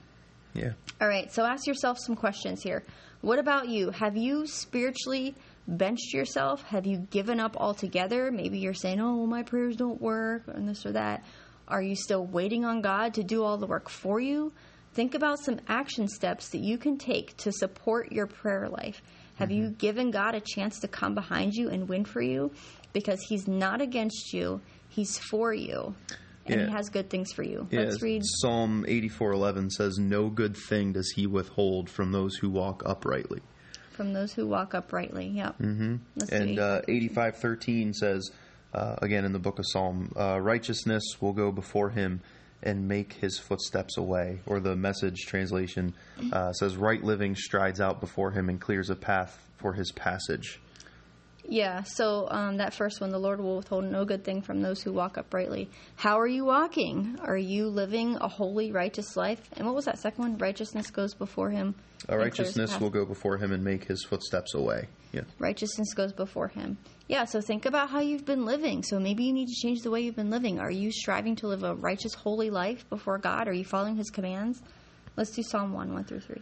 Yeah. 0.53 0.73
All 1.01 1.07
right. 1.07 1.31
So 1.31 1.45
ask 1.45 1.67
yourself 1.67 1.97
some 1.99 2.15
questions 2.15 2.61
here. 2.61 2.83
What 3.21 3.39
about 3.39 3.69
you? 3.69 3.89
Have 3.91 4.17
you 4.17 4.45
spiritually 4.45 5.35
benched 5.67 6.13
yourself? 6.13 6.63
Have 6.63 6.85
you 6.85 6.97
given 6.97 7.39
up 7.39 7.55
altogether? 7.57 8.31
Maybe 8.31 8.59
you're 8.59 8.73
saying, 8.73 8.99
oh, 8.99 9.15
well, 9.15 9.27
my 9.27 9.43
prayers 9.43 9.75
don't 9.75 10.01
work, 10.01 10.43
and 10.47 10.67
this 10.67 10.85
or 10.85 10.91
that. 10.91 11.23
Are 11.67 11.81
you 11.81 11.95
still 11.95 12.25
waiting 12.25 12.65
on 12.65 12.81
God 12.81 13.13
to 13.15 13.23
do 13.23 13.43
all 13.43 13.57
the 13.57 13.65
work 13.65 13.89
for 13.89 14.19
you? 14.19 14.51
Think 14.93 15.15
about 15.15 15.39
some 15.39 15.59
action 15.67 16.07
steps 16.07 16.49
that 16.49 16.61
you 16.61 16.77
can 16.77 16.97
take 16.97 17.35
to 17.37 17.51
support 17.51 18.11
your 18.11 18.27
prayer 18.27 18.67
life. 18.69 19.01
Have 19.35 19.49
you 19.49 19.63
mm-hmm. 19.63 19.75
given 19.75 20.11
God 20.11 20.35
a 20.35 20.41
chance 20.41 20.79
to 20.81 20.87
come 20.87 21.15
behind 21.15 21.53
you 21.53 21.69
and 21.69 21.89
win 21.89 22.05
for 22.05 22.21
you? 22.21 22.51
Because 22.91 23.19
He's 23.27 23.47
not 23.47 23.81
against 23.81 24.33
you, 24.33 24.61
He's 24.89 25.17
for 25.17 25.53
you. 25.53 25.95
And 26.45 26.61
Yeah. 26.61 26.67
He 26.67 26.71
has 26.73 26.89
good 26.89 27.09
things 27.09 27.31
for 27.31 27.43
you. 27.43 27.67
Yeah, 27.71 27.81
Let's 27.81 28.01
read. 28.01 28.21
Psalm 28.25 28.85
84:11 28.87 29.69
says, 29.69 29.97
"No 29.97 30.29
good 30.29 30.57
thing 30.57 30.93
does 30.93 31.11
He 31.15 31.25
withhold 31.25 31.89
from 31.89 32.11
those 32.11 32.35
who 32.35 32.49
walk 32.49 32.83
uprightly." 32.85 33.41
From 33.91 34.13
those 34.13 34.33
who 34.33 34.47
walk 34.47 34.73
uprightly. 34.73 35.27
Yep. 35.27 35.59
Mm-hmm. 35.59 35.95
And 36.31 36.59
uh, 36.59 36.81
85. 36.87 37.35
85:13 37.35 37.93
says, 37.93 38.31
uh, 38.73 38.95
again 39.01 39.23
in 39.23 39.33
the 39.33 39.39
book 39.39 39.59
of 39.59 39.65
Psalm, 39.67 40.11
uh, 40.19 40.39
"Righteousness 40.41 41.03
will 41.21 41.33
go 41.33 41.51
before 41.51 41.91
Him 41.91 42.21
and 42.61 42.87
make 42.87 43.13
His 43.13 43.37
footsteps 43.37 43.97
away." 43.97 44.39
Or 44.45 44.59
the 44.59 44.75
Message 44.75 45.25
translation 45.27 45.93
uh, 46.31 46.51
says, 46.53 46.75
"Right 46.75 47.03
living 47.03 47.35
strides 47.35 47.79
out 47.79 48.01
before 48.01 48.31
Him 48.31 48.49
and 48.49 48.59
clears 48.59 48.89
a 48.89 48.95
path 48.95 49.47
for 49.57 49.73
His 49.73 49.91
passage." 49.91 50.59
Yeah, 51.47 51.83
so 51.83 52.27
um, 52.29 52.57
that 52.57 52.73
first 52.73 53.01
one, 53.01 53.09
the 53.09 53.19
Lord 53.19 53.41
will 53.41 53.57
withhold 53.57 53.83
no 53.83 54.05
good 54.05 54.23
thing 54.23 54.41
from 54.41 54.61
those 54.61 54.81
who 54.81 54.93
walk 54.93 55.17
uprightly. 55.17 55.69
How 55.95 56.19
are 56.19 56.27
you 56.27 56.45
walking? 56.45 57.19
Are 57.21 57.37
you 57.37 57.67
living 57.67 58.15
a 58.15 58.27
holy, 58.27 58.71
righteous 58.71 59.17
life? 59.17 59.41
And 59.53 59.65
what 59.65 59.75
was 59.75 59.85
that 59.85 59.99
second 59.99 60.23
one? 60.23 60.37
Righteousness 60.37 60.89
goes 60.89 61.13
before 61.13 61.49
him. 61.49 61.75
Uh, 62.09 62.17
righteousness 62.17 62.79
will 62.79 62.89
go 62.89 63.05
before 63.05 63.37
Him 63.37 63.51
and 63.51 63.63
make 63.63 63.85
His 63.85 64.03
footsteps 64.03 64.53
away. 64.53 64.87
Yeah. 65.13 65.21
Righteousness 65.39 65.93
goes 65.93 66.11
before 66.11 66.47
him. 66.47 66.77
Yeah, 67.07 67.25
so 67.25 67.39
think 67.39 67.65
about 67.65 67.91
how 67.91 67.99
you've 67.99 68.25
been 68.25 68.45
living. 68.45 68.81
So 68.81 68.99
maybe 68.99 69.23
you 69.23 69.31
need 69.31 69.47
to 69.47 69.55
change 69.61 69.81
the 69.81 69.91
way 69.91 70.01
you've 70.01 70.15
been 70.15 70.31
living. 70.31 70.59
Are 70.59 70.71
you 70.71 70.91
striving 70.91 71.35
to 71.37 71.47
live 71.47 71.63
a 71.63 71.75
righteous, 71.75 72.15
holy 72.15 72.49
life 72.49 72.89
before 72.89 73.19
God? 73.19 73.47
Are 73.47 73.53
you 73.53 73.63
following 73.63 73.95
his 73.95 74.09
commands? 74.09 74.61
Let's 75.15 75.29
do 75.29 75.43
Psalm 75.43 75.71
1, 75.73 75.93
1 75.93 76.03
through 76.05 76.21
3. 76.21 76.41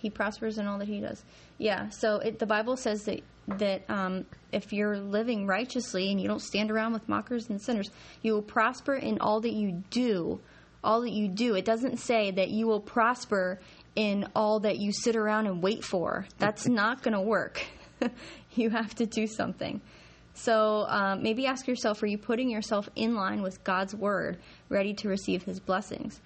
He 0.00 0.10
prospers 0.10 0.58
in 0.58 0.66
all 0.66 0.78
that 0.78 0.88
he 0.88 1.00
does. 1.00 1.22
Yeah. 1.58 1.90
So 1.90 2.16
it, 2.16 2.38
the 2.38 2.46
Bible 2.46 2.76
says 2.76 3.04
that 3.04 3.22
that 3.58 3.82
um, 3.88 4.26
if 4.52 4.72
you're 4.72 4.96
living 4.96 5.46
righteously 5.46 6.10
and 6.10 6.20
you 6.20 6.28
don't 6.28 6.42
stand 6.42 6.70
around 6.70 6.92
with 6.92 7.08
mockers 7.08 7.50
and 7.50 7.60
sinners, 7.60 7.90
you 8.22 8.32
will 8.32 8.42
prosper 8.42 8.94
in 8.94 9.18
all 9.20 9.40
that 9.40 9.52
you 9.52 9.82
do. 9.90 10.40
All 10.82 11.02
that 11.02 11.10
you 11.12 11.28
do. 11.28 11.56
It 11.56 11.64
doesn't 11.64 11.98
say 11.98 12.30
that 12.30 12.48
you 12.50 12.66
will 12.66 12.80
prosper 12.80 13.60
in 13.96 14.28
all 14.34 14.60
that 14.60 14.78
you 14.78 14.92
sit 14.92 15.16
around 15.16 15.46
and 15.46 15.62
wait 15.62 15.84
for. 15.84 16.26
That's 16.38 16.66
not 16.68 17.02
going 17.02 17.14
to 17.14 17.20
work. 17.20 17.62
you 18.54 18.70
have 18.70 18.94
to 18.94 19.06
do 19.06 19.26
something. 19.26 19.80
So 20.32 20.86
um, 20.88 21.22
maybe 21.22 21.46
ask 21.46 21.66
yourself: 21.66 22.02
Are 22.02 22.06
you 22.06 22.16
putting 22.16 22.48
yourself 22.48 22.88
in 22.94 23.14
line 23.14 23.42
with 23.42 23.62
God's 23.62 23.94
word, 23.94 24.38
ready 24.70 24.94
to 24.94 25.08
receive 25.08 25.42
His 25.42 25.60
blessings? 25.60 26.20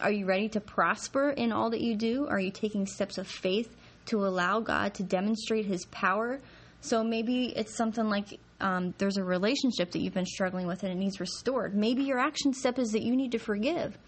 Are 0.00 0.10
you 0.10 0.26
ready 0.26 0.48
to 0.50 0.60
prosper 0.60 1.30
in 1.30 1.52
all 1.52 1.70
that 1.70 1.80
you 1.80 1.96
do? 1.96 2.26
Are 2.28 2.40
you 2.40 2.50
taking 2.50 2.86
steps 2.86 3.18
of 3.18 3.26
faith 3.26 3.74
to 4.06 4.24
allow 4.24 4.60
God 4.60 4.94
to 4.94 5.02
demonstrate 5.02 5.66
His 5.66 5.84
power? 5.86 6.40
So 6.80 7.04
maybe 7.04 7.52
it's 7.54 7.76
something 7.76 8.08
like 8.08 8.38
um, 8.60 8.94
there's 8.98 9.16
a 9.18 9.24
relationship 9.24 9.90
that 9.92 10.00
you've 10.00 10.14
been 10.14 10.26
struggling 10.26 10.66
with 10.66 10.82
and 10.82 10.92
it 10.92 10.94
needs 10.96 11.20
restored. 11.20 11.74
Maybe 11.74 12.04
your 12.04 12.18
action 12.18 12.52
step 12.54 12.78
is 12.78 12.90
that 12.92 13.02
you 13.02 13.16
need 13.16 13.32
to 13.32 13.38
forgive. 13.38 13.98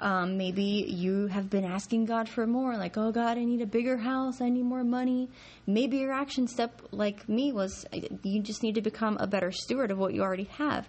Um, 0.00 0.36
maybe 0.36 0.84
you 0.88 1.26
have 1.28 1.48
been 1.50 1.64
asking 1.64 2.06
God 2.06 2.28
for 2.28 2.46
more, 2.46 2.76
like, 2.76 2.96
oh 2.96 3.12
God, 3.12 3.38
I 3.38 3.44
need 3.44 3.60
a 3.62 3.66
bigger 3.66 3.96
house, 3.96 4.40
I 4.40 4.48
need 4.48 4.64
more 4.64 4.84
money. 4.84 5.28
Maybe 5.66 5.98
your 5.98 6.12
action 6.12 6.46
step, 6.46 6.82
like 6.90 7.28
me, 7.28 7.52
was 7.52 7.86
you 8.22 8.40
just 8.42 8.62
need 8.62 8.74
to 8.74 8.82
become 8.82 9.16
a 9.18 9.26
better 9.26 9.50
steward 9.50 9.90
of 9.90 9.98
what 9.98 10.14
you 10.14 10.22
already 10.22 10.48
have. 10.58 10.88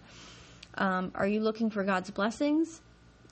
Um, 0.75 1.11
are 1.15 1.27
you 1.27 1.39
looking 1.39 1.69
for 1.69 1.83
God's 1.83 2.09
blessings? 2.09 2.81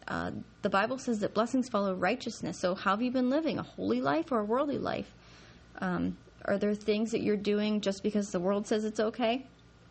Uh, 0.08 0.32
the 0.62 0.70
Bible 0.70 0.98
says 0.98 1.20
that 1.20 1.34
blessings 1.34 1.70
follow 1.70 1.94
righteousness. 1.94 2.60
So, 2.60 2.76
how 2.76 2.92
have 2.92 3.02
you 3.02 3.12
been 3.12 3.30
living? 3.30 3.60
A 3.60 3.64
holy 3.64 4.02
life 4.02 4.32
or 4.32 4.40
a 4.40 4.46
worldly 4.46 4.78
life? 4.78 5.12
Um, 5.80 6.18
are 6.46 6.58
there 6.58 6.74
things 6.74 7.12
that 7.12 7.22
you're 7.22 7.38
doing 7.38 7.82
just 7.82 8.04
because 8.04 8.32
the 8.32 8.40
world 8.40 8.68
says 8.68 8.84
it's 8.84 9.00
okay? 9.00 9.46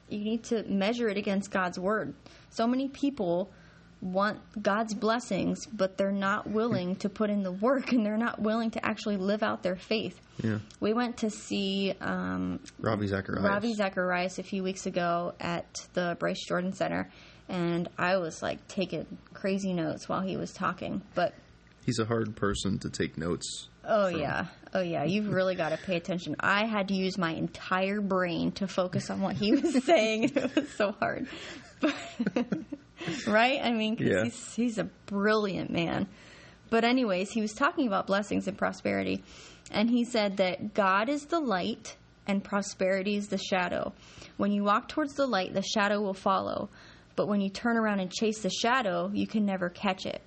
You 0.09 0.19
need 0.19 0.45
to 0.45 0.65
measure 0.65 1.09
it 1.09 1.17
against 1.17 1.51
God's 1.51 1.79
word. 1.79 2.15
So 2.51 2.67
many 2.67 2.89
people 2.89 3.53
want 4.01 4.41
God's 4.61 4.95
blessings, 4.95 5.67
but 5.67 5.99
they're 5.99 6.11
not 6.11 6.49
willing 6.49 6.97
to 6.97 7.09
put 7.09 7.31
in 7.31 7.43
the 7.43 7.53
work 7.53 7.93
and 7.93 8.05
they're 8.05 8.17
not 8.17 8.41
willing 8.41 8.71
to 8.73 8.85
actually 8.85 9.17
live 9.17 9.43
out 9.43 9.63
their 9.63 9.77
faith. 9.77 10.21
Yeah. 10.43 10.59
We 10.81 10.95
went 10.95 11.19
to 11.19 11.31
see 11.31 11.95
um, 12.01 12.61
Ravi 12.79 13.07
Zacharias. 13.07 13.45
Ravi 13.45 13.75
Zacharias 13.75 14.39
a 14.39 14.43
few 14.43 14.63
weeks 14.63 14.87
ago 14.87 15.35
at 15.39 15.87
the 15.93 16.17
Bryce 16.19 16.43
Jordan 16.47 16.73
Center, 16.73 17.11
and 17.51 17.89
I 17.99 18.17
was 18.19 18.41
like 18.43 18.67
taking 18.69 19.07
crazy 19.35 19.73
notes 19.75 20.09
while 20.09 20.21
he 20.23 20.37
was 20.37 20.53
talking. 20.53 21.03
But 21.15 21.35
He's 21.85 21.99
a 21.99 22.05
hard 22.05 22.37
person 22.37 22.79
to 22.81 22.91
take 22.91 23.19
notes. 23.19 23.69
oh 23.85 24.09
yeah, 24.09 24.47
oh 24.75 24.83
yeah, 24.83 25.05
you've 25.05 25.33
really 25.33 25.55
got 25.57 25.71
to 25.71 25.77
pay 25.79 25.97
attention. 25.97 26.37
I 26.39 26.67
had 26.67 26.89
to 26.89 26.95
use 26.95 27.19
my 27.19 27.33
entire 27.33 28.01
brain 28.01 28.53
to 28.53 28.67
focus 28.69 29.11
on 29.11 29.21
what 29.21 29.37
he 29.37 29.53
was 29.53 29.85
saying. 29.85 30.25
It 30.37 30.55
was 30.55 30.69
so 30.77 30.93
hard, 30.93 31.27
right? 33.27 33.61
I 33.63 33.73
mean, 33.73 33.97
'cause 33.97 34.07
Yeah. 34.07 34.25
he's 34.25 34.55
he's 34.55 34.79
a 34.79 34.85
brilliant 35.07 35.71
man. 35.71 36.07
But 36.69 36.85
anyways, 36.85 37.31
he 37.33 37.41
was 37.41 37.53
talking 37.53 37.87
about 37.89 38.07
blessings 38.07 38.47
and 38.47 38.57
prosperity, 38.57 39.25
and 39.73 39.91
he 39.91 40.05
said 40.05 40.37
that 40.37 40.75
God 40.75 41.09
is 41.09 41.27
the 41.27 41.41
light 41.41 41.97
and 42.27 42.45
prosperity 42.45 43.17
is 43.17 43.29
the 43.29 43.39
shadow. 43.39 43.93
When 44.37 44.53
you 44.53 44.63
walk 44.63 44.89
towards 44.89 45.15
the 45.15 45.27
light, 45.27 45.53
the 45.55 45.63
shadow 45.63 46.01
will 46.01 46.15
follow. 46.15 46.69
But 47.17 47.29
when 47.29 47.41
you 47.41 47.51
turn 47.51 47.77
around 47.77 48.01
and 48.01 48.11
chase 48.11 48.41
the 48.41 48.51
shadow, 48.51 49.11
you 49.13 49.27
can 49.27 49.45
never 49.45 49.69
catch 49.69 50.07
it. 50.07 50.23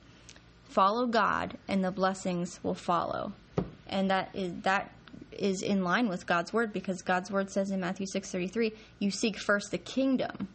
Follow 0.65 1.07
God 1.07 1.57
and 1.67 1.83
the 1.83 1.91
blessings 1.91 2.59
will 2.63 2.75
follow. 2.75 3.33
And 3.87 4.09
that 4.09 4.29
is 4.33 4.53
that 4.63 4.91
is 5.31 5.61
in 5.61 5.83
line 5.83 6.07
with 6.07 6.27
God's 6.27 6.53
word 6.53 6.73
because 6.73 7.01
God's 7.01 7.31
word 7.31 7.49
says 7.49 7.71
in 7.71 7.79
Matthew 7.79 8.05
6:33, 8.05 8.73
you 8.99 9.11
seek 9.11 9.37
first 9.37 9.71
the 9.71 9.77
kingdom 9.77 10.47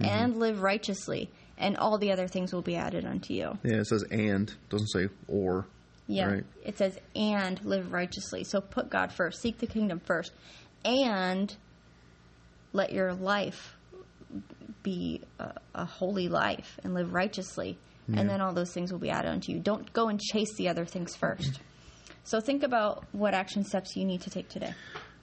mm-hmm. 0.00 0.04
and 0.04 0.36
live 0.36 0.62
righteously 0.62 1.30
and 1.58 1.76
all 1.76 1.98
the 1.98 2.12
other 2.12 2.26
things 2.26 2.52
will 2.52 2.62
be 2.62 2.76
added 2.76 3.04
unto 3.04 3.34
you. 3.34 3.56
Yeah, 3.62 3.76
it 3.76 3.86
says 3.86 4.04
and, 4.10 4.52
doesn't 4.68 4.88
say 4.88 5.08
or. 5.28 5.66
Yeah. 6.08 6.26
Right. 6.26 6.44
It 6.64 6.76
says, 6.76 6.98
and 7.14 7.64
live 7.64 7.92
righteously. 7.92 8.44
So 8.44 8.60
put 8.60 8.90
God 8.90 9.12
first, 9.12 9.40
seek 9.40 9.58
the 9.58 9.68
kingdom 9.68 10.00
first, 10.00 10.32
and 10.84 11.54
let 12.72 12.92
your 12.92 13.14
life 13.14 13.76
be 14.82 15.20
a, 15.38 15.52
a 15.74 15.84
holy 15.84 16.28
life 16.28 16.78
and 16.84 16.94
live 16.94 17.12
righteously. 17.12 17.78
And 18.14 18.28
then 18.28 18.42
all 18.42 18.52
those 18.52 18.74
things 18.74 18.92
will 18.92 18.98
be 18.98 19.08
added 19.08 19.30
unto 19.30 19.52
you. 19.52 19.58
Don't 19.58 19.90
go 19.94 20.08
and 20.08 20.20
chase 20.20 20.54
the 20.56 20.68
other 20.68 20.84
things 20.84 21.16
first. 21.16 21.60
so 22.24 22.40
think 22.40 22.62
about 22.62 23.04
what 23.12 23.32
action 23.32 23.64
steps 23.64 23.96
you 23.96 24.04
need 24.04 24.20
to 24.22 24.28
take 24.28 24.50
today. 24.50 24.74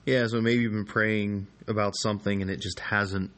Yeah, 0.06 0.26
so 0.26 0.40
maybe 0.40 0.62
you've 0.62 0.72
been 0.72 0.86
praying 0.86 1.46
about 1.68 1.94
something 1.96 2.42
and 2.42 2.50
it 2.50 2.60
just 2.60 2.80
hasn't 2.80 3.30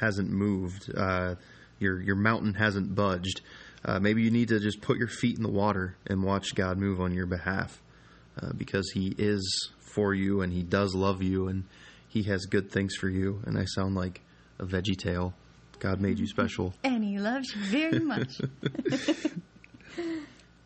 hasn't 0.00 0.30
moved. 0.30 0.90
Uh, 0.96 1.34
your 1.80 2.00
your 2.00 2.16
mountain 2.16 2.54
hasn't 2.54 2.94
budged. 2.94 3.42
Uh, 3.84 3.98
maybe 3.98 4.22
you 4.22 4.30
need 4.30 4.48
to 4.48 4.60
just 4.60 4.80
put 4.80 4.96
your 4.96 5.08
feet 5.08 5.36
in 5.36 5.42
the 5.42 5.50
water 5.50 5.96
and 6.06 6.22
watch 6.22 6.54
God 6.54 6.78
move 6.78 7.00
on 7.00 7.12
your 7.12 7.26
behalf, 7.26 7.82
uh, 8.40 8.52
because 8.56 8.90
He 8.94 9.14
is 9.18 9.70
for 9.80 10.14
you 10.14 10.40
and 10.40 10.52
He 10.52 10.62
does 10.62 10.94
love 10.94 11.22
you 11.22 11.48
and 11.48 11.64
He 12.08 12.22
has 12.22 12.46
good 12.46 12.70
things 12.70 12.94
for 12.94 13.08
you. 13.08 13.42
And 13.44 13.58
I 13.58 13.64
sound 13.66 13.96
like 13.96 14.22
a 14.58 14.64
Veggie 14.64 14.96
Tale. 14.96 15.34
God 15.84 16.00
made 16.00 16.18
you 16.18 16.26
special. 16.26 16.72
And 16.82 17.04
he 17.04 17.18
loves 17.18 17.54
you 17.54 17.62
very 17.64 17.98
much. 17.98 18.40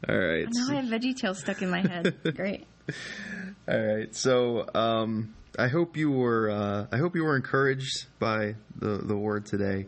All 0.08 0.16
right. 0.16 0.46
now 0.48 0.68
I 0.70 0.74
have 0.76 0.84
Veggie 0.84 1.16
Tale 1.16 1.34
stuck 1.34 1.60
in 1.60 1.70
my 1.70 1.80
head. 1.80 2.14
Great. 2.36 2.68
All 3.66 3.80
right. 3.80 4.14
So 4.14 4.64
um, 4.76 5.34
I 5.58 5.66
hope 5.66 5.96
you 5.96 6.12
were 6.12 6.48
uh, 6.48 6.86
I 6.92 6.98
hope 6.98 7.16
you 7.16 7.24
were 7.24 7.34
encouraged 7.34 8.06
by 8.20 8.54
the 8.76 8.98
the 8.98 9.16
word 9.16 9.46
today, 9.46 9.86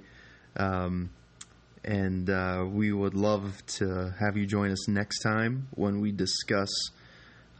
um, 0.57 1.11
and 1.85 2.29
uh, 2.29 2.65
we 2.69 2.91
would 2.91 3.15
love 3.15 3.65
to 3.79 4.13
have 4.19 4.37
you 4.37 4.47
join 4.47 4.73
us 4.73 4.89
next 4.89 5.21
time 5.21 5.69
when 5.77 6.01
we 6.01 6.11
discuss 6.11 6.91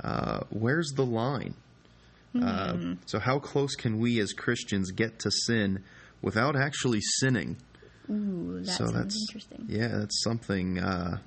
uh, 0.03 0.41
where's 0.51 0.91
the 0.97 1.07
line. 1.07 1.55
Uh, 2.35 2.95
so 3.07 3.21
how 3.21 3.39
close 3.39 3.77
can 3.77 4.01
we 4.01 4.19
as 4.19 4.33
Christians 4.33 4.91
get 4.91 5.21
to 5.21 5.31
sin 5.31 5.85
without 6.23 6.57
actually 6.57 7.01
sinning? 7.19 7.57
Ooh, 8.11 8.61
that 8.61 8.73
so 8.73 8.87
sounds 8.87 8.93
that's 8.93 9.27
interesting. 9.29 9.67
yeah, 9.69 9.89
that's 9.89 10.23
something 10.23 10.79
uh, 10.79 11.19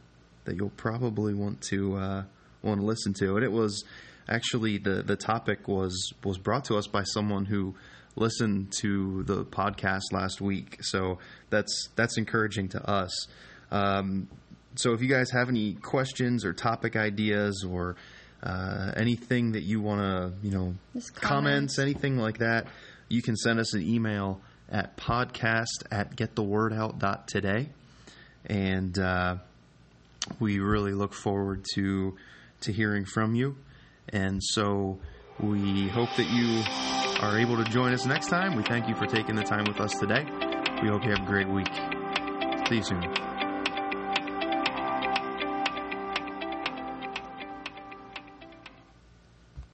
that 0.45 0.56
you'll 0.56 0.69
probably 0.71 1.34
want 1.34 1.62
to 1.69 1.95
uh, 1.95 2.23
want 2.62 2.82
to 2.82 2.86
listen 2.86 3.13
to. 3.19 3.36
And 3.36 3.43
it 3.43 3.51
was 3.51 3.84
actually 4.27 4.77
the 4.77 5.01
the 5.03 5.15
topic 5.15 5.67
was 5.67 6.13
was 6.23 6.38
brought 6.38 6.65
to 6.65 6.75
us 6.75 6.88
by 6.88 7.03
someone 7.03 7.45
who 7.45 7.75
listened 8.15 8.71
to 8.82 9.23
the 9.23 9.43
podcast 9.45 10.12
last 10.12 10.41
week. 10.41 10.77
So 10.82 11.19
that's 11.49 11.89
that's 11.95 12.17
encouraging 12.17 12.69
to 12.69 12.89
us. 12.89 13.27
Um, 13.71 14.27
so 14.75 14.93
if 14.93 15.01
you 15.01 15.08
guys 15.08 15.32
have 15.32 15.49
any 15.49 15.73
questions 15.75 16.45
or 16.45 16.53
topic 16.53 16.95
ideas 16.95 17.65
or 17.67 17.95
uh, 18.41 18.91
anything 18.97 19.53
that 19.53 19.63
you 19.63 19.82
want 19.82 20.01
to, 20.01 20.34
you 20.45 20.51
know, 20.51 20.75
Just 20.93 21.15
comments, 21.15 21.79
anything 21.79 22.17
like 22.17 22.39
that, 22.39 22.67
you 23.08 23.21
can 23.21 23.36
send 23.36 23.60
us 23.60 23.73
an 23.73 23.82
email 23.82 24.41
at 24.73 24.97
podcast 24.97 25.83
at 25.91 26.15
getthewordout.today. 26.17 27.69
And 28.45 28.99
uh, 28.99 29.38
we 30.39 30.59
really 30.59 30.93
look 30.93 31.13
forward 31.13 31.65
to 31.75 32.17
to 32.62 32.71
hearing 32.71 33.05
from 33.05 33.36
you. 33.36 33.55
And 34.09 34.41
so 34.43 34.99
we 35.39 35.88
hope 35.89 36.09
that 36.17 36.29
you 36.29 36.63
are 37.21 37.38
able 37.38 37.57
to 37.57 37.69
join 37.69 37.93
us 37.93 38.05
next 38.05 38.27
time. 38.27 38.55
We 38.55 38.63
thank 38.63 38.88
you 38.88 38.95
for 38.95 39.05
taking 39.05 39.36
the 39.36 39.43
time 39.43 39.65
with 39.65 39.79
us 39.79 39.93
today. 39.99 40.25
We 40.81 40.89
hope 40.89 41.03
you 41.03 41.12
have 41.12 41.23
a 41.23 41.25
great 41.25 41.49
week. 41.49 41.73
See 42.67 42.77
you 42.77 42.83
soon. 42.83 43.33